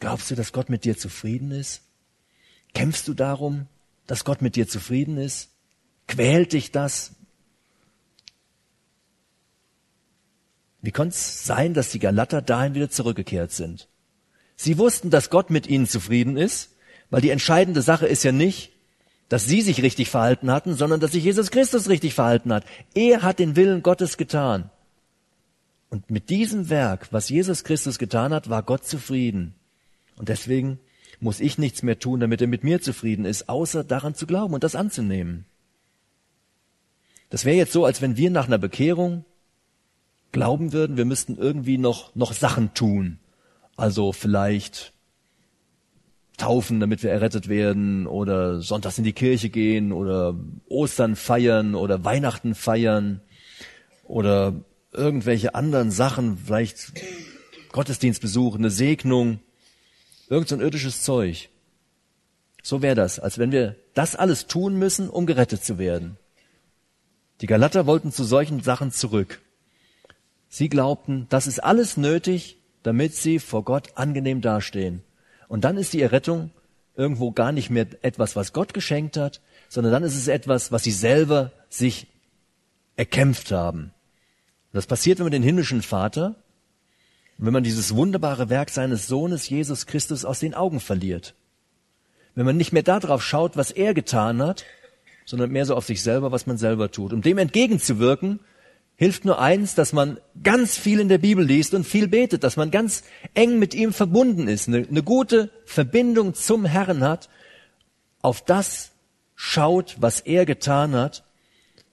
[0.00, 1.82] Glaubst du, dass Gott mit dir zufrieden ist?
[2.74, 3.66] Kämpfst du darum,
[4.06, 5.50] dass Gott mit dir zufrieden ist?
[6.06, 7.12] Quält dich das?
[10.80, 13.88] Wie konnte es sein, dass die Galater dahin wieder zurückgekehrt sind?
[14.56, 16.70] Sie wussten, dass Gott mit ihnen zufrieden ist,
[17.10, 18.72] weil die entscheidende Sache ist ja nicht,
[19.28, 22.64] dass sie sich richtig verhalten hatten, sondern dass sich Jesus Christus richtig verhalten hat.
[22.94, 24.70] Er hat den Willen Gottes getan.
[25.90, 29.54] Und mit diesem Werk, was Jesus Christus getan hat, war Gott zufrieden.
[30.18, 30.78] Und deswegen
[31.20, 34.54] muss ich nichts mehr tun, damit er mit mir zufrieden ist, außer daran zu glauben
[34.54, 35.46] und das anzunehmen.
[37.30, 39.24] Das wäre jetzt so, als wenn wir nach einer Bekehrung
[40.32, 43.18] glauben würden, wir müssten irgendwie noch, noch Sachen tun.
[43.76, 44.92] Also vielleicht
[46.36, 50.36] taufen, damit wir errettet werden, oder sonntags in die Kirche gehen, oder
[50.68, 53.20] Ostern feiern, oder Weihnachten feiern,
[54.04, 54.54] oder
[54.92, 56.92] irgendwelche anderen Sachen, vielleicht
[57.72, 59.40] Gottesdienst besuchen, eine Segnung,
[60.28, 61.48] irgend so ein irdisches Zeug.
[62.62, 66.16] So wäre das, als wenn wir das alles tun müssen, um gerettet zu werden.
[67.40, 69.40] Die Galater wollten zu solchen Sachen zurück.
[70.48, 75.02] Sie glaubten, das ist alles nötig, damit sie vor Gott angenehm dastehen.
[75.46, 76.50] Und dann ist die Errettung
[76.96, 80.84] irgendwo gar nicht mehr etwas, was Gott geschenkt hat, sondern dann ist es etwas, was
[80.84, 82.08] sie selber sich
[82.96, 83.92] erkämpft haben.
[84.72, 86.34] Und das passiert, wenn man den himmlischen Vater
[87.38, 91.34] wenn man dieses wunderbare Werk seines Sohnes Jesus Christus aus den Augen verliert.
[92.34, 94.64] Wenn man nicht mehr darauf schaut, was er getan hat,
[95.24, 97.12] sondern mehr so auf sich selber, was man selber tut.
[97.12, 98.40] Um dem entgegenzuwirken,
[98.96, 102.56] hilft nur eins, dass man ganz viel in der Bibel liest und viel betet, dass
[102.56, 107.28] man ganz eng mit ihm verbunden ist, eine, eine gute Verbindung zum Herrn hat,
[108.20, 108.90] auf das
[109.36, 111.24] schaut, was er getan hat,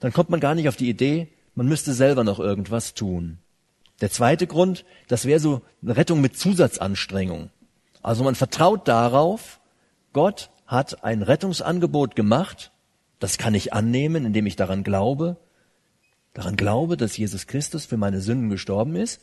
[0.00, 3.38] dann kommt man gar nicht auf die Idee, man müsste selber noch irgendwas tun.
[4.00, 7.50] Der zweite Grund, das wäre so eine Rettung mit Zusatzanstrengung.
[8.02, 9.60] Also man vertraut darauf,
[10.12, 12.72] Gott hat ein Rettungsangebot gemacht,
[13.18, 15.36] das kann ich annehmen, indem ich daran glaube,
[16.34, 19.22] daran glaube, dass Jesus Christus für meine Sünden gestorben ist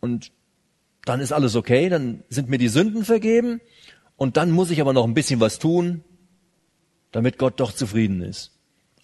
[0.00, 0.30] und
[1.04, 3.60] dann ist alles okay, dann sind mir die Sünden vergeben
[4.16, 6.04] und dann muss ich aber noch ein bisschen was tun,
[7.10, 8.52] damit Gott doch zufrieden ist.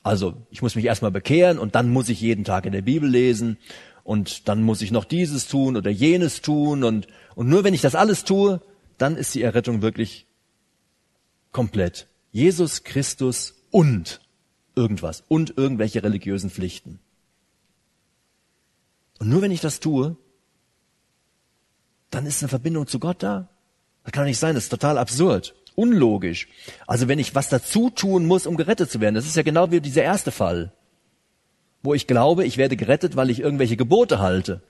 [0.05, 3.11] Also ich muss mich erstmal bekehren und dann muss ich jeden Tag in der Bibel
[3.11, 3.59] lesen
[4.09, 7.83] und dann muss ich noch dieses tun oder jenes tun und, und nur wenn ich
[7.83, 8.63] das alles tue,
[8.97, 10.27] dann ist die Errettung wirklich
[11.53, 12.09] komplett.
[12.33, 14.23] Jesus Christus und
[14.75, 17.01] irgendwas und irgendwelche religiösen Pflichten.
[19.19, 20.17] Und nur wenn ich das tue,
[22.09, 23.51] dann ist eine Verbindung zu Gott da.
[24.05, 26.49] Das kann nicht sein, das ist total absurd, unlogisch.
[26.87, 29.71] Also wenn ich was dazu tun muss, um gerettet zu werden, das ist ja genau
[29.71, 30.73] wie dieser erste Fall
[31.83, 34.63] wo ich glaube, ich werde gerettet, weil ich irgendwelche Gebote halte.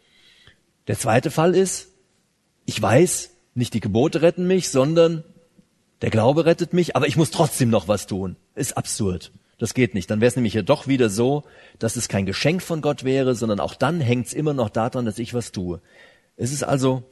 [0.86, 1.88] Der zweite Fall ist,
[2.64, 5.24] ich weiß, nicht die Gebote retten mich, sondern
[6.02, 8.36] der Glaube rettet mich, aber ich muss trotzdem noch was tun.
[8.54, 9.32] Ist absurd.
[9.58, 10.10] Das geht nicht.
[10.10, 11.44] Dann wäre es nämlich ja doch wieder so,
[11.78, 15.04] dass es kein Geschenk von Gott wäre, sondern auch dann hängt es immer noch daran,
[15.04, 15.80] dass ich was tue.
[16.36, 17.02] Es ist also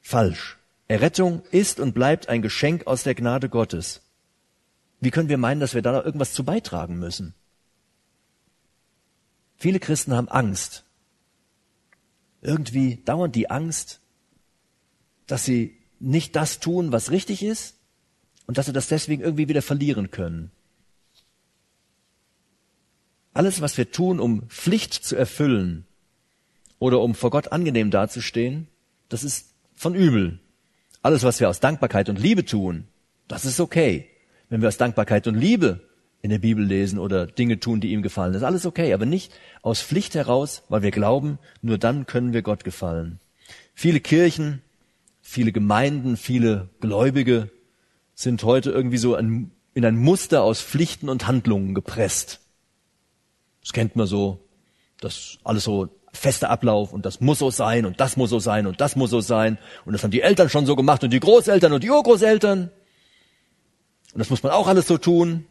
[0.00, 0.58] falsch.
[0.88, 4.02] Errettung ist und bleibt ein Geschenk aus der Gnade Gottes.
[5.00, 7.34] Wie können wir meinen, dass wir da noch irgendwas zu beitragen müssen?
[9.56, 10.84] Viele Christen haben Angst.
[12.42, 14.00] Irgendwie dauernd die Angst,
[15.26, 17.74] dass sie nicht das tun, was richtig ist
[18.46, 20.50] und dass sie das deswegen irgendwie wieder verlieren können.
[23.32, 25.86] Alles, was wir tun, um Pflicht zu erfüllen
[26.78, 28.68] oder um vor Gott angenehm dazustehen,
[29.08, 30.38] das ist von übel.
[31.02, 32.88] Alles, was wir aus Dankbarkeit und Liebe tun,
[33.28, 34.08] das ist okay.
[34.48, 35.85] Wenn wir aus Dankbarkeit und Liebe
[36.26, 38.32] in der Bibel lesen oder Dinge tun, die ihm gefallen.
[38.32, 42.32] Das ist alles okay, aber nicht aus Pflicht heraus, weil wir glauben, nur dann können
[42.32, 43.20] wir Gott gefallen.
[43.76, 44.60] Viele Kirchen,
[45.22, 47.48] viele Gemeinden, viele Gläubige
[48.16, 52.40] sind heute irgendwie so in ein Muster aus Pflichten und Handlungen gepresst.
[53.60, 54.40] Das kennt man so,
[55.00, 58.66] das alles so fester Ablauf und das muss so sein und das muss so sein
[58.66, 61.20] und das muss so sein und das haben die Eltern schon so gemacht und die
[61.20, 62.72] Großeltern und die Urgroßeltern
[64.12, 65.46] und das muss man auch alles so tun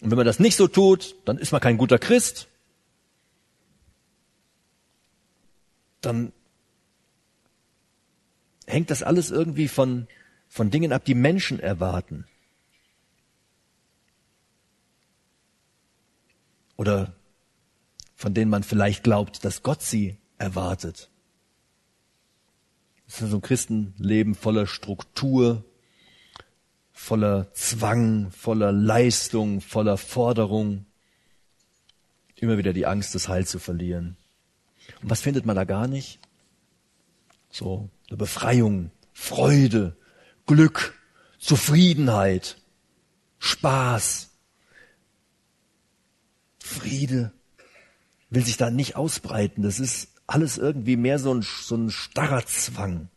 [0.00, 2.48] und wenn man das nicht so tut, dann ist man kein guter Christ.
[6.00, 6.32] Dann
[8.66, 10.06] hängt das alles irgendwie von,
[10.48, 12.26] von Dingen ab, die Menschen erwarten.
[16.76, 17.14] Oder
[18.14, 21.10] von denen man vielleicht glaubt, dass Gott sie erwartet.
[23.06, 25.64] Das ist so ein Christenleben voller Struktur,
[26.94, 30.86] voller Zwang, voller Leistung, voller Forderung.
[32.36, 34.16] Immer wieder die Angst, das Heil zu verlieren.
[35.02, 36.20] Und was findet man da gar nicht?
[37.50, 39.96] So eine Befreiung, Freude,
[40.46, 40.98] Glück,
[41.38, 42.56] Zufriedenheit,
[43.38, 44.30] Spaß,
[46.58, 47.32] Friede
[48.30, 49.62] will sich da nicht ausbreiten.
[49.62, 53.08] Das ist alles irgendwie mehr so ein, so ein starrer Zwang.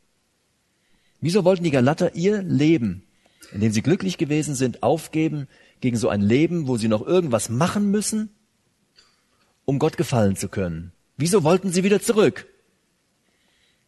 [1.22, 3.07] Wieso wollten die Galater ihr Leben
[3.52, 5.48] in dem sie glücklich gewesen sind, aufgeben
[5.82, 8.30] gegen so ein Leben, wo sie noch irgendwas machen müssen,
[9.66, 10.92] um Gott gefallen zu können.
[11.18, 12.48] Wieso wollten sie wieder zurück?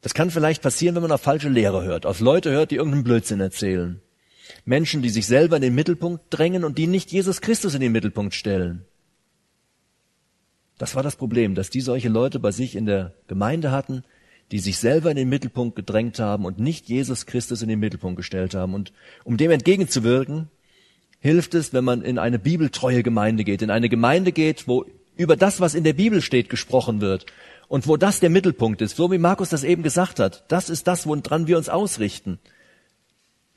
[0.02, 3.04] Das kann vielleicht passieren, wenn man auf falsche Lehre hört, auf Leute hört, die irgendeinen
[3.04, 4.02] Blödsinn erzählen.
[4.66, 7.92] Menschen, die sich selber in den Mittelpunkt drängen und die nicht Jesus Christus in den
[7.92, 8.86] Mittelpunkt stellen.
[10.78, 14.04] Das war das Problem, dass die solche Leute bei sich in der Gemeinde hatten,
[14.52, 18.18] die sich selber in den Mittelpunkt gedrängt haben und nicht Jesus Christus in den Mittelpunkt
[18.18, 18.74] gestellt haben.
[18.74, 18.92] Und
[19.24, 20.50] um dem entgegenzuwirken,
[21.20, 24.86] hilft es, wenn man in eine bibeltreue Gemeinde geht, in eine Gemeinde geht, wo
[25.18, 27.26] über das, was in der Bibel steht, gesprochen wird
[27.68, 30.46] und wo das der Mittelpunkt ist, so wie Markus das eben gesagt hat.
[30.48, 32.40] Das ist das, woran wir uns ausrichten.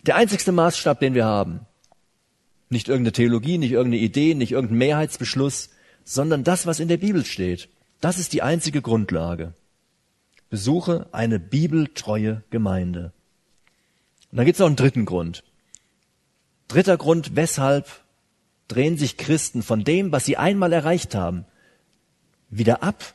[0.03, 1.61] Der einzigste Maßstab, den wir haben.
[2.69, 5.71] Nicht irgendeine Theologie, nicht irgendeine Idee, nicht irgendein Mehrheitsbeschluss,
[6.05, 7.69] sondern das, was in der Bibel steht.
[8.01, 9.55] Das ist die einzige Grundlage.
[10.53, 13.15] Besuche eine bibeltreue Gemeinde.
[14.31, 15.45] Und dann gibt es noch einen dritten Grund.
[16.69, 17.89] Dritter Grund, weshalb
[18.69, 21.47] drehen sich Christen von dem, was sie einmal erreicht haben,
[22.51, 23.15] wieder ab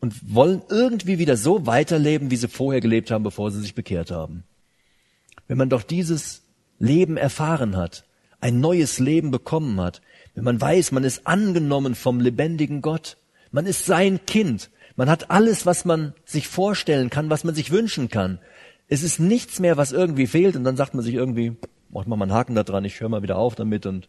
[0.00, 4.10] und wollen irgendwie wieder so weiterleben, wie sie vorher gelebt haben, bevor sie sich bekehrt
[4.10, 4.44] haben.
[5.46, 6.40] Wenn man doch dieses
[6.78, 8.06] Leben erfahren hat,
[8.40, 10.00] ein neues Leben bekommen hat,
[10.34, 13.18] wenn man weiß, man ist angenommen vom lebendigen Gott,
[13.50, 17.70] man ist sein Kind, man hat alles, was man sich vorstellen kann, was man sich
[17.70, 18.38] wünschen kann.
[18.86, 21.56] Es ist nichts mehr, was irgendwie fehlt und dann sagt man sich irgendwie,
[21.88, 24.08] macht mal einen Haken da dran, ich höre mal wieder auf damit und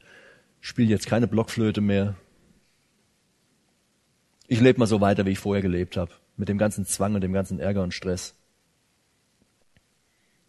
[0.60, 2.16] spiele jetzt keine Blockflöte mehr.
[4.48, 7.22] Ich lebe mal so weiter, wie ich vorher gelebt habe, mit dem ganzen Zwang und
[7.22, 8.36] dem ganzen Ärger und Stress.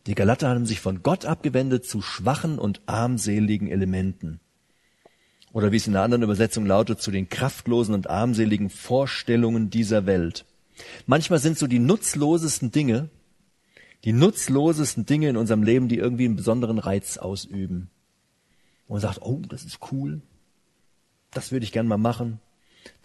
[0.09, 4.41] Die Galater haben sich von Gott abgewendet zu schwachen und armseligen Elementen.
[5.53, 10.07] Oder wie es in einer anderen Übersetzung lautet, zu den kraftlosen und armseligen Vorstellungen dieser
[10.07, 10.47] Welt.
[11.07, 13.11] Manchmal sind so die nutzlosesten Dinge,
[14.05, 17.91] die nutzlosesten Dinge in unserem Leben, die irgendwie einen besonderen Reiz ausüben.
[18.89, 20.23] Und man sagt, oh, das ist cool.
[21.31, 22.41] Das würde ich gern mal machen.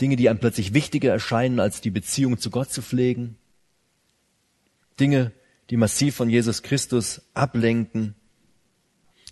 [0.02, 3.38] Dinge, die einem plötzlich wichtiger erscheinen, als die Beziehung zu Gott zu pflegen.
[5.00, 5.32] Dinge,
[5.70, 8.16] die massiv von Jesus Christus ablenken.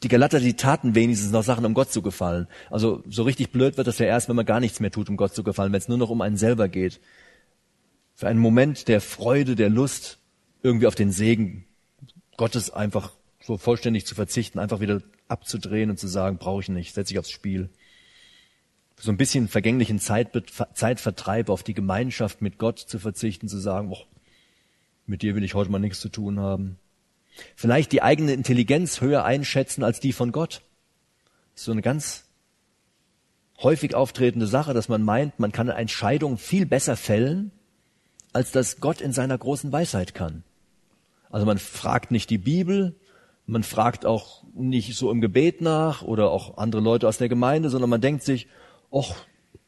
[0.05, 2.47] Die Galater, die taten wenigstens noch Sachen, um Gott zu gefallen.
[2.69, 5.17] Also so richtig blöd wird das ja erst, wenn man gar nichts mehr tut, um
[5.17, 7.01] Gott zu gefallen, wenn es nur noch um einen selber geht.
[8.13, 10.19] Für einen Moment der Freude, der Lust,
[10.61, 11.65] irgendwie auf den Segen
[12.37, 16.93] Gottes einfach so vollständig zu verzichten, einfach wieder abzudrehen und zu sagen, brauche ich nicht,
[16.93, 17.71] setze ich aufs Spiel.
[18.99, 24.05] So ein bisschen vergänglichen Zeitvertreib auf die Gemeinschaft mit Gott zu verzichten, zu sagen, oh,
[25.07, 26.77] mit dir will ich heute mal nichts zu tun haben.
[27.55, 30.61] Vielleicht die eigene Intelligenz höher einschätzen als die von Gott.
[31.53, 32.25] So eine ganz
[33.61, 37.51] häufig auftretende Sache, dass man meint, man kann eine Entscheidung viel besser fällen,
[38.33, 40.43] als das Gott in seiner großen Weisheit kann.
[41.29, 42.95] Also man fragt nicht die Bibel,
[43.47, 47.69] man fragt auch nicht so im Gebet nach oder auch andere Leute aus der Gemeinde,
[47.69, 48.47] sondern man denkt sich,
[48.91, 49.13] ach,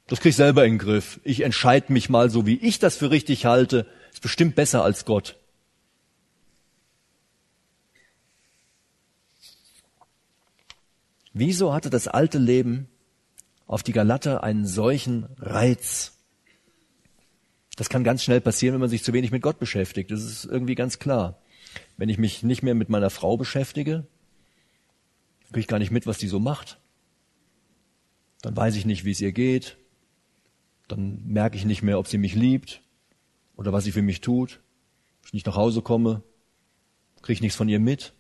[0.08, 1.20] das krieg ich selber in den Griff.
[1.24, 3.86] Ich entscheide mich mal so, wie ich das für richtig halte.
[4.12, 5.36] Ist bestimmt besser als Gott.
[11.40, 12.88] Wieso hatte das alte Leben
[13.68, 16.18] auf die Galater einen solchen Reiz?
[17.76, 20.10] Das kann ganz schnell passieren, wenn man sich zu wenig mit Gott beschäftigt.
[20.10, 21.40] Das ist irgendwie ganz klar.
[21.96, 24.08] Wenn ich mich nicht mehr mit meiner Frau beschäftige,
[25.50, 26.80] kriege ich gar nicht mit, was die so macht.
[28.42, 29.78] Dann weiß ich nicht, wie es ihr geht.
[30.88, 32.82] Dann merke ich nicht mehr, ob sie mich liebt
[33.58, 34.60] oder was sie für mich tut.
[35.22, 36.24] Wenn ich nicht nach Hause komme,
[37.22, 38.14] kriege ich nichts von ihr mit.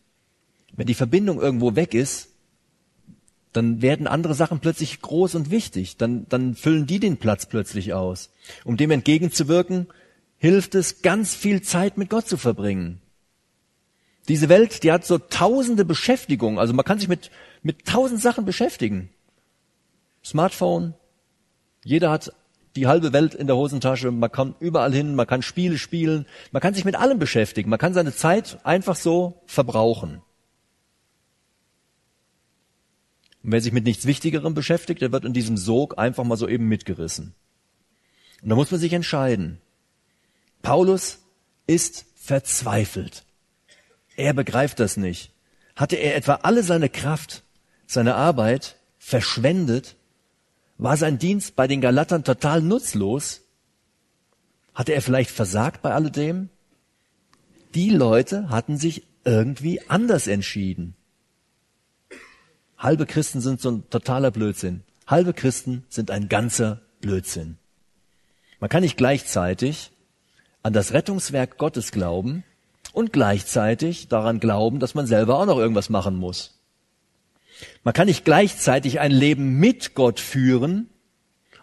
[0.74, 2.37] Wenn die Verbindung irgendwo weg ist,
[3.54, 5.98] dann werden andere Sachen plötzlich groß und wichtig.
[5.98, 8.30] Dann, dann füllen die den Platz plötzlich aus.
[8.64, 9.88] Um dem entgegenzuwirken,
[10.38, 13.02] hilft es, ganz viel Zeit mit Gott zu verbringen.
[14.28, 16.60] Diese Welt, die hat so tausende Beschäftigungen.
[16.60, 17.32] Also man kann sich mit,
[17.64, 19.10] mit tausend Sachen beschäftigen.
[20.24, 20.94] Smartphone.
[21.84, 22.34] Jeder hat
[22.76, 24.12] die halbe Welt in der Hosentasche.
[24.12, 25.16] Man kann überall hin.
[25.16, 26.26] Man kann Spiele spielen.
[26.52, 27.70] Man kann sich mit allem beschäftigen.
[27.70, 30.22] Man kann seine Zeit einfach so verbrauchen.
[33.48, 36.50] Und wer sich mit nichts Wichtigerem beschäftigt, der wird in diesem Sog einfach mal so
[36.50, 37.34] eben mitgerissen.
[38.42, 39.62] Und da muss man sich entscheiden.
[40.62, 41.20] Paulus
[41.66, 43.24] ist verzweifelt.
[44.18, 45.32] Er begreift das nicht.
[45.78, 47.44] Hatte er etwa alle seine Kraft,
[47.86, 49.96] seine Arbeit verschwendet?
[50.78, 53.44] War sein Dienst bei den Galatern total nutzlos?
[54.76, 56.50] Hatte er vielleicht versagt bei alledem?
[57.76, 60.97] Die Leute hatten sich irgendwie anders entschieden.
[62.78, 64.84] Halbe Christen sind so ein totaler Blödsinn.
[65.08, 67.58] Halbe Christen sind ein ganzer Blödsinn.
[68.60, 69.92] Man kann nicht gleichzeitig
[70.62, 72.44] an das Rettungswerk Gottes glauben
[72.94, 76.60] und gleichzeitig daran glauben, dass man selber auch noch irgendwas machen muss.
[77.84, 80.90] Man kann nicht gleichzeitig ein Leben mit Gott führen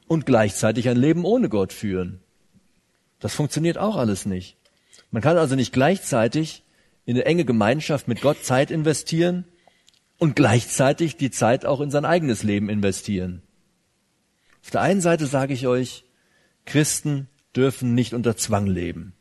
[0.09, 2.20] und gleichzeitig ein Leben ohne Gott führen.
[3.20, 4.57] Das funktioniert auch alles nicht.
[5.12, 6.64] Man kann also nicht gleichzeitig
[7.07, 9.44] in eine enge Gemeinschaft mit Gott Zeit investieren
[10.18, 13.42] und gleichzeitig die Zeit auch in sein eigenes Leben investieren.
[14.62, 16.05] Auf der einen Seite sage ich euch,
[16.64, 19.14] Christen dürfen nicht unter Zwang leben.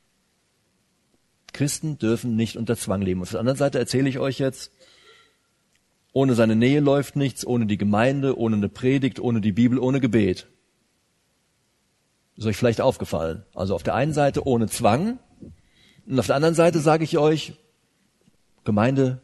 [1.51, 3.21] Christen dürfen nicht unter Zwang leben.
[3.21, 4.71] Auf der anderen Seite erzähle ich euch jetzt,
[6.13, 9.99] ohne seine Nähe läuft nichts, ohne die Gemeinde, ohne eine Predigt, ohne die Bibel, ohne
[9.99, 10.47] Gebet.
[12.35, 13.43] Ist euch vielleicht aufgefallen.
[13.53, 15.19] Also auf der einen Seite ohne Zwang
[16.05, 17.53] und auf der anderen Seite sage ich euch,
[18.63, 19.21] Gemeinde,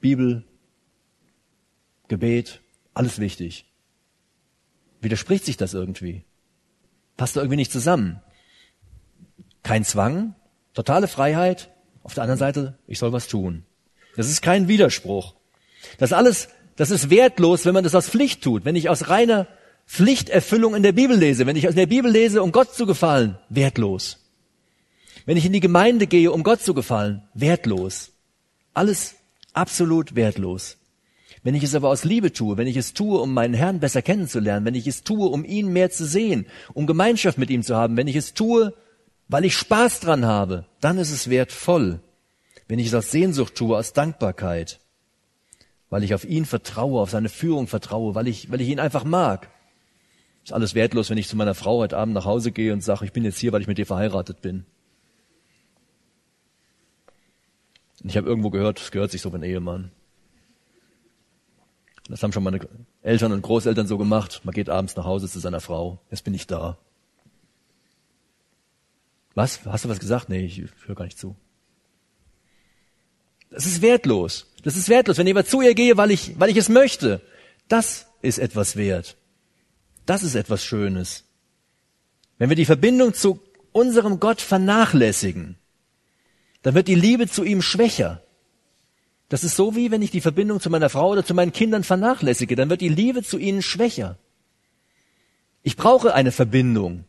[0.00, 0.44] Bibel,
[2.08, 2.60] Gebet,
[2.94, 3.66] alles wichtig.
[5.00, 6.24] Widerspricht sich das irgendwie?
[7.16, 8.20] Passt da irgendwie nicht zusammen?
[9.62, 10.34] Kein Zwang,
[10.74, 11.70] totale Freiheit,
[12.02, 13.64] auf der anderen Seite, ich soll was tun.
[14.16, 15.34] Das ist kein Widerspruch.
[15.98, 18.64] Das alles, das ist wertlos, wenn man das aus Pflicht tut.
[18.64, 19.48] Wenn ich aus reiner
[19.86, 23.38] Pflichterfüllung in der Bibel lese, wenn ich aus der Bibel lese, um Gott zu gefallen,
[23.48, 24.18] wertlos.
[25.24, 28.12] Wenn ich in die Gemeinde gehe, um Gott zu gefallen, wertlos.
[28.72, 29.15] Alles
[29.56, 30.78] absolut wertlos.
[31.42, 34.02] Wenn ich es aber aus Liebe tue, wenn ich es tue, um meinen Herrn besser
[34.02, 37.76] kennenzulernen, wenn ich es tue, um ihn mehr zu sehen, um Gemeinschaft mit ihm zu
[37.76, 38.74] haben, wenn ich es tue,
[39.28, 42.00] weil ich Spaß dran habe, dann ist es wertvoll.
[42.68, 44.80] Wenn ich es aus Sehnsucht tue, aus Dankbarkeit,
[45.88, 49.04] weil ich auf ihn vertraue, auf seine Führung vertraue, weil ich, weil ich ihn einfach
[49.04, 49.48] mag.
[50.42, 53.04] Ist alles wertlos, wenn ich zu meiner Frau heute Abend nach Hause gehe und sage,
[53.04, 54.66] ich bin jetzt hier, weil ich mit dir verheiratet bin.
[58.06, 59.90] Und ich habe irgendwo gehört, es gehört sich so ein Ehemann.
[62.08, 62.60] Das haben schon meine
[63.02, 64.42] Eltern und Großeltern so gemacht.
[64.44, 65.98] Man geht abends nach Hause zu seiner Frau.
[66.08, 66.78] Jetzt bin ich da.
[69.34, 69.64] Was?
[69.64, 70.28] Hast du was gesagt?
[70.28, 71.34] Nee, ich höre gar nicht zu.
[73.50, 74.52] Das ist wertlos.
[74.62, 75.18] Das ist wertlos.
[75.18, 77.22] Wenn ich aber zu ihr gehe, weil ich, weil ich es möchte,
[77.66, 79.16] das ist etwas wert.
[80.04, 81.24] Das ist etwas Schönes.
[82.38, 83.40] Wenn wir die Verbindung zu
[83.72, 85.58] unserem Gott vernachlässigen,
[86.66, 88.24] dann wird die Liebe zu ihm schwächer.
[89.28, 91.84] Das ist so wie wenn ich die Verbindung zu meiner Frau oder zu meinen Kindern
[91.84, 94.18] vernachlässige, dann wird die Liebe zu ihnen schwächer.
[95.62, 97.04] Ich brauche eine Verbindung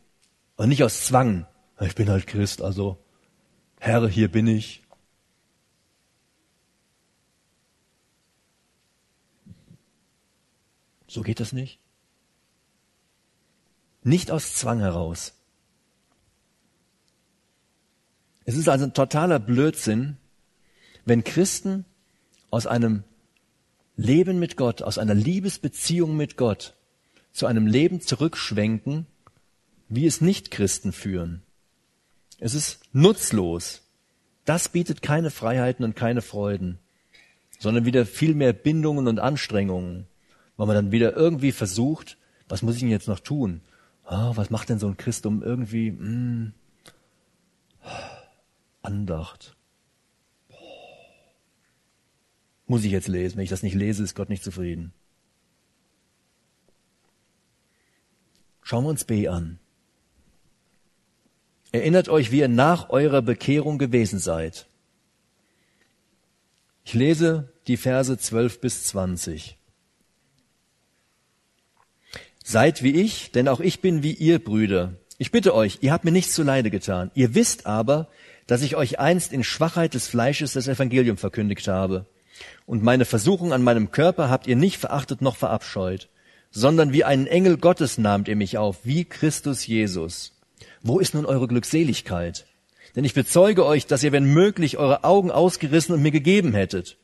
[0.58, 1.47] und nicht aus Zwang.
[1.80, 2.99] Ich bin halt Christ, also
[3.80, 4.84] Herr, hier bin ich.
[11.08, 11.80] So geht das nicht.
[14.03, 15.34] Nicht aus Zwang heraus.
[18.48, 20.16] Es ist also ein totaler Blödsinn,
[21.04, 21.84] wenn Christen
[22.50, 23.04] aus einem
[23.98, 26.74] Leben mit Gott, aus einer Liebesbeziehung mit Gott
[27.34, 29.06] zu einem Leben zurückschwenken,
[29.89, 31.41] wie es Nicht-Christen führen.
[32.39, 33.82] Es ist nutzlos.
[34.45, 36.80] Das bietet keine Freiheiten und keine Freuden,
[37.60, 40.08] sondern wieder viel mehr Bindungen und Anstrengungen,
[40.56, 42.18] weil man dann wieder irgendwie versucht,
[42.48, 43.60] was muss ich denn jetzt noch tun?
[44.06, 46.54] Oh, was macht denn so ein Christ um irgendwie mh,
[48.88, 49.55] Andacht?
[52.65, 53.38] Muss ich jetzt lesen.
[53.38, 54.93] Wenn ich das nicht lese, ist Gott nicht zufrieden.
[58.61, 59.59] Schauen wir uns B an.
[61.71, 64.67] Erinnert euch, wie ihr nach eurer Bekehrung gewesen seid.
[66.83, 69.57] Ich lese die Verse 12 bis 20.
[72.43, 74.93] Seid wie ich, denn auch ich bin wie ihr Brüder.
[75.17, 77.11] Ich bitte euch, ihr habt mir nichts zu Leide getan.
[77.13, 78.07] Ihr wisst aber,
[78.48, 82.06] dass ich euch einst in Schwachheit des Fleisches das Evangelium verkündigt habe
[82.66, 86.10] und meine Versuchung an meinem Körper habt ihr nicht verachtet noch verabscheut,
[86.52, 90.34] sondern wie einen Engel Gottes nahmt ihr mich auf, wie Christus Jesus.
[90.82, 92.45] Wo ist nun eure Glückseligkeit?
[92.95, 96.98] Denn ich bezeuge euch, dass ihr, wenn möglich, eure Augen ausgerissen und mir gegeben hättet.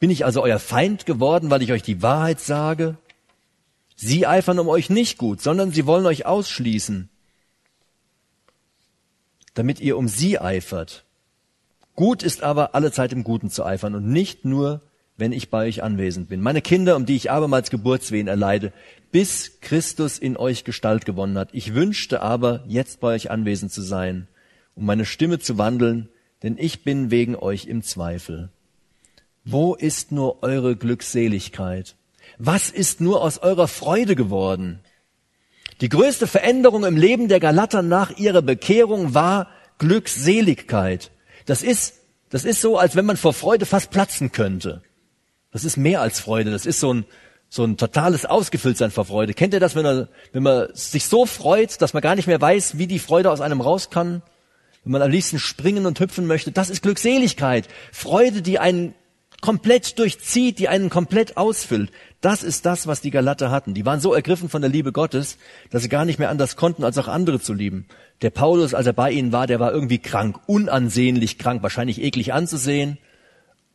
[0.00, 2.96] Bin ich also euer Feind geworden, weil ich euch die Wahrheit sage?
[3.94, 7.08] Sie eifern um euch nicht gut, sondern sie wollen euch ausschließen,
[9.54, 11.04] damit ihr um sie eifert.
[11.94, 14.80] Gut ist aber alle Zeit im Guten zu eifern und nicht nur,
[15.16, 16.40] wenn ich bei euch anwesend bin.
[16.40, 18.72] Meine Kinder, um die ich abermals Geburtswehen erleide,
[19.10, 21.50] bis Christus in euch Gestalt gewonnen hat.
[21.52, 24.26] Ich wünschte aber, jetzt bei euch anwesend zu sein,
[24.74, 26.08] um meine Stimme zu wandeln,
[26.42, 28.48] denn ich bin wegen euch im Zweifel.
[29.44, 31.96] Wo ist nur eure Glückseligkeit?
[32.38, 34.80] Was ist nur aus eurer Freude geworden?
[35.80, 39.48] Die größte Veränderung im Leben der Galater nach ihrer Bekehrung war
[39.78, 41.10] Glückseligkeit.
[41.46, 41.94] Das ist,
[42.30, 44.82] das ist so, als wenn man vor Freude fast platzen könnte.
[45.50, 46.50] Das ist mehr als Freude.
[46.50, 47.04] Das ist so ein,
[47.48, 49.34] so ein totales Ausgefülltsein vor Freude.
[49.34, 52.40] Kennt ihr das, wenn man, wenn man sich so freut, dass man gar nicht mehr
[52.40, 54.22] weiß, wie die Freude aus einem raus kann?
[54.84, 57.68] Wenn man am liebsten springen und hüpfen möchte, das ist Glückseligkeit.
[57.92, 58.94] Freude, die einen
[59.42, 61.90] komplett durchzieht, die einen komplett ausfüllt.
[62.22, 63.74] Das ist das, was die Galater hatten.
[63.74, 65.36] Die waren so ergriffen von der Liebe Gottes,
[65.70, 67.86] dass sie gar nicht mehr anders konnten, als auch andere zu lieben.
[68.22, 72.32] Der Paulus, als er bei ihnen war, der war irgendwie krank, unansehnlich krank, wahrscheinlich eklig
[72.32, 72.96] anzusehen.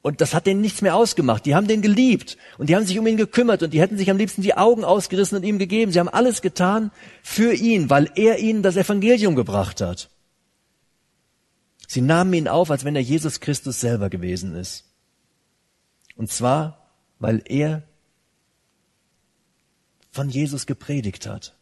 [0.01, 1.45] Und das hat denen nichts mehr ausgemacht.
[1.45, 4.09] Die haben den geliebt und die haben sich um ihn gekümmert und die hätten sich
[4.09, 5.91] am liebsten die Augen ausgerissen und ihm gegeben.
[5.91, 6.91] Sie haben alles getan
[7.22, 10.09] für ihn, weil er ihnen das Evangelium gebracht hat.
[11.88, 14.86] Sie nahmen ihn auf, als wenn er Jesus Christus selber gewesen ist.
[16.18, 17.84] Und zwar, weil er
[20.09, 21.55] von Jesus gepredigt hat.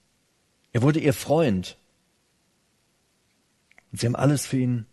[0.72, 1.78] Er wurde ihr Freund.
[3.92, 4.86] Und sie haben alles für ihn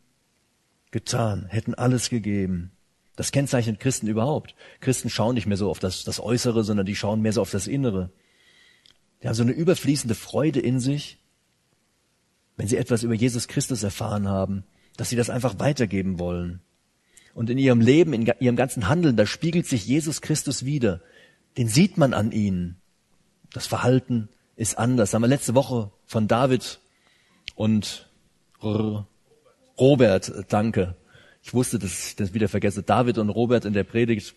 [0.91, 2.73] getan, hätten alles gegeben.
[3.15, 4.57] Das kennzeichnet Christen überhaupt.
[4.81, 7.51] Christen schauen nicht mehr so auf das, das Äußere, sondern die schauen mehr so auf
[7.51, 8.11] das Innere.
[9.23, 11.19] Die haben so eine überfließende Freude in sich,
[12.57, 14.65] wenn sie etwas über Jesus Christus erfahren haben,
[14.97, 16.61] dass sie das einfach weitergeben wollen.
[17.35, 21.01] Und in ihrem Leben, in ihrem ganzen Handeln, da spiegelt sich Jesus Christus wieder.
[21.57, 22.77] Den sieht man an ihnen.
[23.53, 25.11] Das Verhalten ist anders.
[25.11, 26.81] Das haben wir letzte Woche von David
[27.55, 28.09] und
[28.63, 30.97] Robert, danke.
[31.43, 32.83] Ich wusste, dass ich das wieder vergesse.
[32.83, 34.35] David und Robert in der Predigt,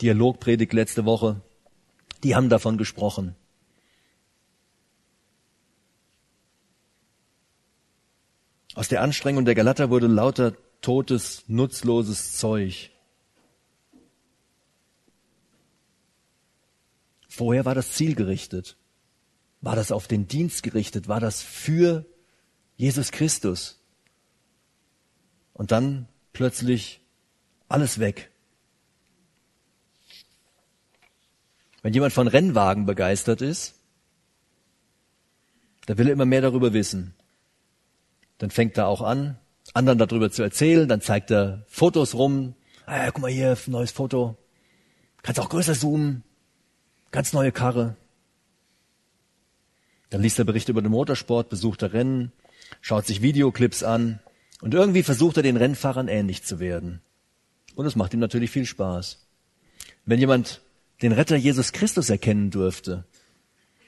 [0.00, 1.42] Dialogpredigt letzte Woche,
[2.24, 3.36] die haben davon gesprochen.
[8.74, 12.90] Aus der Anstrengung der Galater wurde lauter totes, nutzloses Zeug.
[17.28, 18.76] Vorher war das zielgerichtet.
[19.62, 21.08] War das auf den Dienst gerichtet?
[21.08, 22.04] War das für
[22.76, 23.80] Jesus Christus?
[25.54, 27.00] Und dann plötzlich
[27.68, 28.30] alles weg.
[31.82, 33.74] Wenn jemand von Rennwagen begeistert ist,
[35.86, 37.14] dann will er immer mehr darüber wissen.
[38.38, 39.38] Dann fängt er auch an,
[39.74, 42.54] anderen darüber zu erzählen, dann zeigt er Fotos rum.
[42.86, 44.36] Ah, guck mal hier, neues Foto.
[45.22, 46.24] Kannst auch größer zoomen.
[47.10, 47.96] Ganz neue Karre.
[50.10, 52.32] Dann liest er Berichte über den Motorsport, besucht er Rennen,
[52.80, 54.20] schaut sich Videoclips an
[54.60, 57.00] und irgendwie versucht er den Rennfahrern ähnlich zu werden.
[57.74, 59.26] Und es macht ihm natürlich viel Spaß.
[60.04, 60.60] Wenn jemand
[61.00, 63.04] den Retter Jesus Christus erkennen dürfte,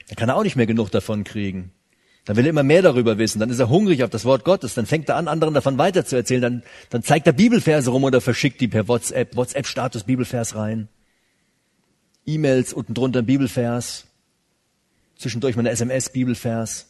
[0.07, 1.71] dann kann er auch nicht mehr genug davon kriegen.
[2.25, 4.73] Dann will er immer mehr darüber wissen, dann ist er hungrig auf das Wort Gottes,
[4.73, 8.59] dann fängt er an, anderen davon weiterzuerzählen, dann, dann zeigt er Bibelverse rum oder verschickt
[8.61, 10.89] die per WhatsApp, WhatsApp-Status Bibelvers rein.
[12.25, 14.07] E-Mails unten drunter Bibelvers,
[15.17, 16.87] zwischendurch mal eine SMS Bibelvers.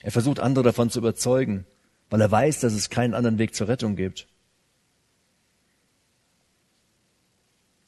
[0.00, 1.64] Er versucht andere davon zu überzeugen,
[2.10, 4.28] weil er weiß, dass es keinen anderen Weg zur Rettung gibt.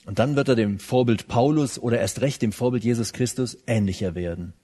[0.06, 4.14] Und dann wird er dem Vorbild Paulus oder erst recht dem Vorbild Jesus Christus ähnlicher
[4.14, 4.54] werden.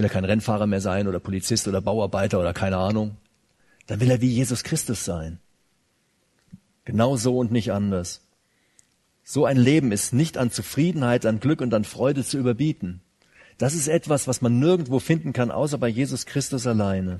[0.00, 3.18] Will er kein Rennfahrer mehr sein oder Polizist oder Bauarbeiter oder keine Ahnung,
[3.86, 5.40] dann will er wie Jesus Christus sein.
[6.86, 8.22] Genau so und nicht anders.
[9.24, 13.02] So ein Leben ist nicht an Zufriedenheit, an Glück und an Freude zu überbieten.
[13.58, 17.18] Das ist etwas, was man nirgendwo finden kann, außer bei Jesus Christus alleine.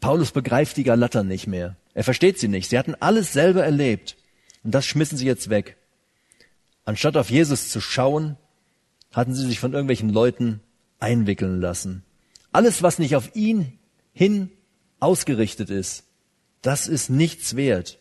[0.00, 1.76] Paulus begreift die Galater nicht mehr.
[1.94, 2.68] Er versteht sie nicht.
[2.68, 4.18] Sie hatten alles selber erlebt.
[4.64, 5.78] Und das schmissen sie jetzt weg.
[6.84, 8.36] Anstatt auf Jesus zu schauen,
[9.12, 10.60] hatten sie sich von irgendwelchen Leuten
[10.98, 12.02] einwickeln lassen.
[12.52, 13.78] Alles, was nicht auf ihn
[14.12, 14.50] hin
[14.98, 16.04] ausgerichtet ist,
[16.62, 17.98] das ist nichts wert.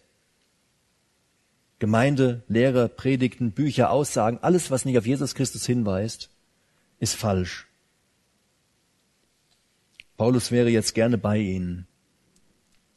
[1.80, 6.30] Gemeinde, Lehrer, Predigten, Bücher, Aussagen, alles, was nicht auf Jesus Christus hinweist,
[7.00, 7.68] ist falsch.
[10.18, 11.88] Paulus wäre jetzt gerne bei ihnen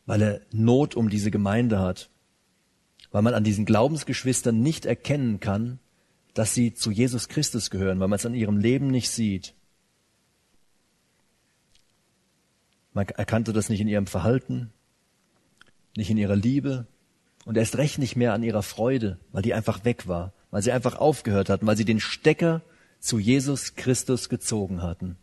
[0.07, 2.11] weil er Not um diese Gemeinde hat,
[3.11, 5.79] weil man an diesen Glaubensgeschwistern nicht erkennen kann,
[6.35, 9.55] dass sie zu Jesus Christus gehören, weil man es an ihrem Leben nicht sieht.
[12.95, 14.73] Man erkannte das nicht in ihrem Verhalten,
[15.97, 16.87] nicht in ihrer Liebe
[17.45, 20.73] und erst recht nicht mehr an ihrer Freude, weil die einfach weg war, weil sie
[20.73, 22.63] einfach aufgehört hatten, weil sie den Stecker
[23.01, 25.17] zu Jesus Christus gezogen hatten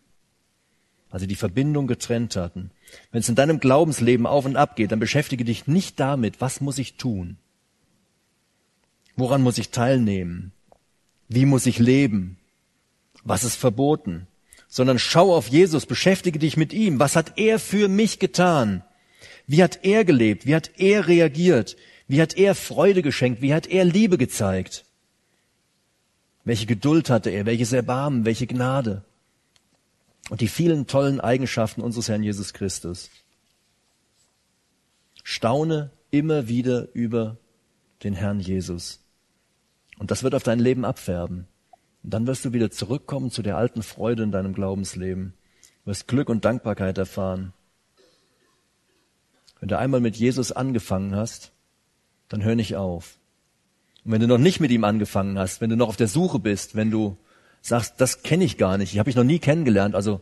[1.09, 2.71] also die Verbindung getrennt hatten.
[3.11, 6.61] Wenn es in deinem Glaubensleben auf und ab geht, dann beschäftige dich nicht damit, was
[6.61, 7.37] muss ich tun?
[9.15, 10.51] Woran muss ich teilnehmen?
[11.29, 12.37] Wie muss ich leben?
[13.23, 14.27] Was ist verboten?
[14.67, 16.99] Sondern schau auf Jesus, beschäftige dich mit ihm.
[16.99, 18.83] Was hat er für mich getan?
[19.47, 20.45] Wie hat er gelebt?
[20.45, 21.77] Wie hat er reagiert?
[22.07, 23.41] Wie hat er Freude geschenkt?
[23.41, 24.83] Wie hat er Liebe gezeigt?
[26.43, 27.45] Welche Geduld hatte er?
[27.45, 28.25] Welches Erbarmen?
[28.25, 29.05] Welche Gnade?
[30.29, 33.09] und die vielen tollen Eigenschaften unseres Herrn Jesus Christus.
[35.23, 37.37] Staune immer wieder über
[38.03, 38.99] den Herrn Jesus.
[39.99, 41.45] Und das wird auf dein Leben abfärben.
[42.03, 45.33] Und dann wirst du wieder zurückkommen zu der alten Freude in deinem Glaubensleben.
[45.83, 47.53] Du wirst Glück und Dankbarkeit erfahren.
[49.59, 51.51] Wenn du einmal mit Jesus angefangen hast,
[52.29, 53.17] dann hör nicht auf.
[54.05, 56.39] Und wenn du noch nicht mit ihm angefangen hast, wenn du noch auf der Suche
[56.39, 57.17] bist, wenn du
[57.61, 60.21] sagst, das kenne ich gar nicht, ich habe ich noch nie kennengelernt, also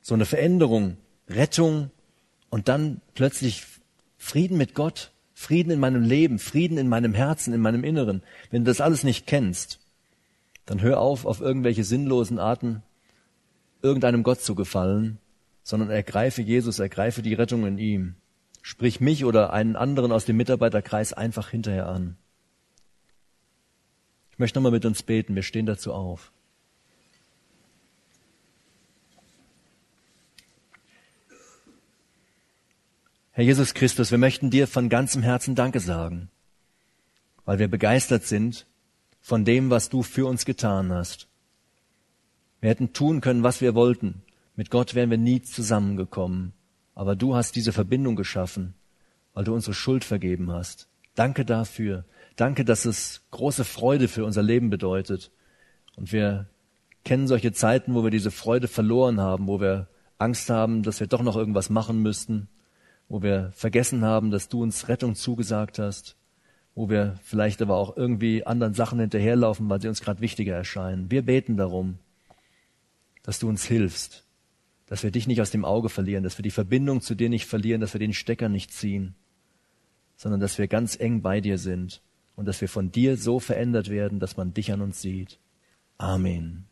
[0.00, 0.96] so eine Veränderung,
[1.28, 1.90] Rettung
[2.48, 3.66] und dann plötzlich
[4.16, 8.22] Frieden mit Gott, Frieden in meinem Leben, Frieden in meinem Herzen, in meinem Inneren.
[8.50, 9.80] Wenn du das alles nicht kennst,
[10.66, 12.82] dann hör auf, auf irgendwelche sinnlosen Arten
[13.80, 15.16] irgendeinem Gott zu gefallen,
[15.62, 18.16] sondern ergreife Jesus, ergreife die Rettung in ihm.
[18.60, 22.18] Sprich mich oder einen anderen aus dem Mitarbeiterkreis einfach hinterher an.
[24.32, 26.32] Ich möchte nochmal mit uns beten, wir stehen dazu auf.
[33.40, 36.28] Herr Jesus Christus, wir möchten dir von ganzem Herzen Danke sagen,
[37.46, 38.66] weil wir begeistert sind
[39.22, 41.26] von dem, was du für uns getan hast.
[42.60, 44.20] Wir hätten tun können, was wir wollten.
[44.56, 46.52] Mit Gott wären wir nie zusammengekommen.
[46.94, 48.74] Aber du hast diese Verbindung geschaffen,
[49.32, 50.88] weil du unsere Schuld vergeben hast.
[51.14, 52.04] Danke dafür.
[52.36, 55.30] Danke, dass es große Freude für unser Leben bedeutet.
[55.96, 56.50] Und wir
[57.06, 59.88] kennen solche Zeiten, wo wir diese Freude verloren haben, wo wir
[60.18, 62.46] Angst haben, dass wir doch noch irgendwas machen müssten,
[63.10, 66.16] wo wir vergessen haben, dass du uns Rettung zugesagt hast,
[66.76, 71.10] wo wir vielleicht aber auch irgendwie anderen Sachen hinterherlaufen, weil sie uns gerade wichtiger erscheinen.
[71.10, 71.98] Wir beten darum,
[73.24, 74.24] dass du uns hilfst,
[74.86, 77.46] dass wir dich nicht aus dem Auge verlieren, dass wir die Verbindung zu dir nicht
[77.46, 79.16] verlieren, dass wir den Stecker nicht ziehen,
[80.16, 82.02] sondern dass wir ganz eng bei dir sind
[82.36, 85.40] und dass wir von dir so verändert werden, dass man dich an uns sieht.
[85.98, 86.69] Amen.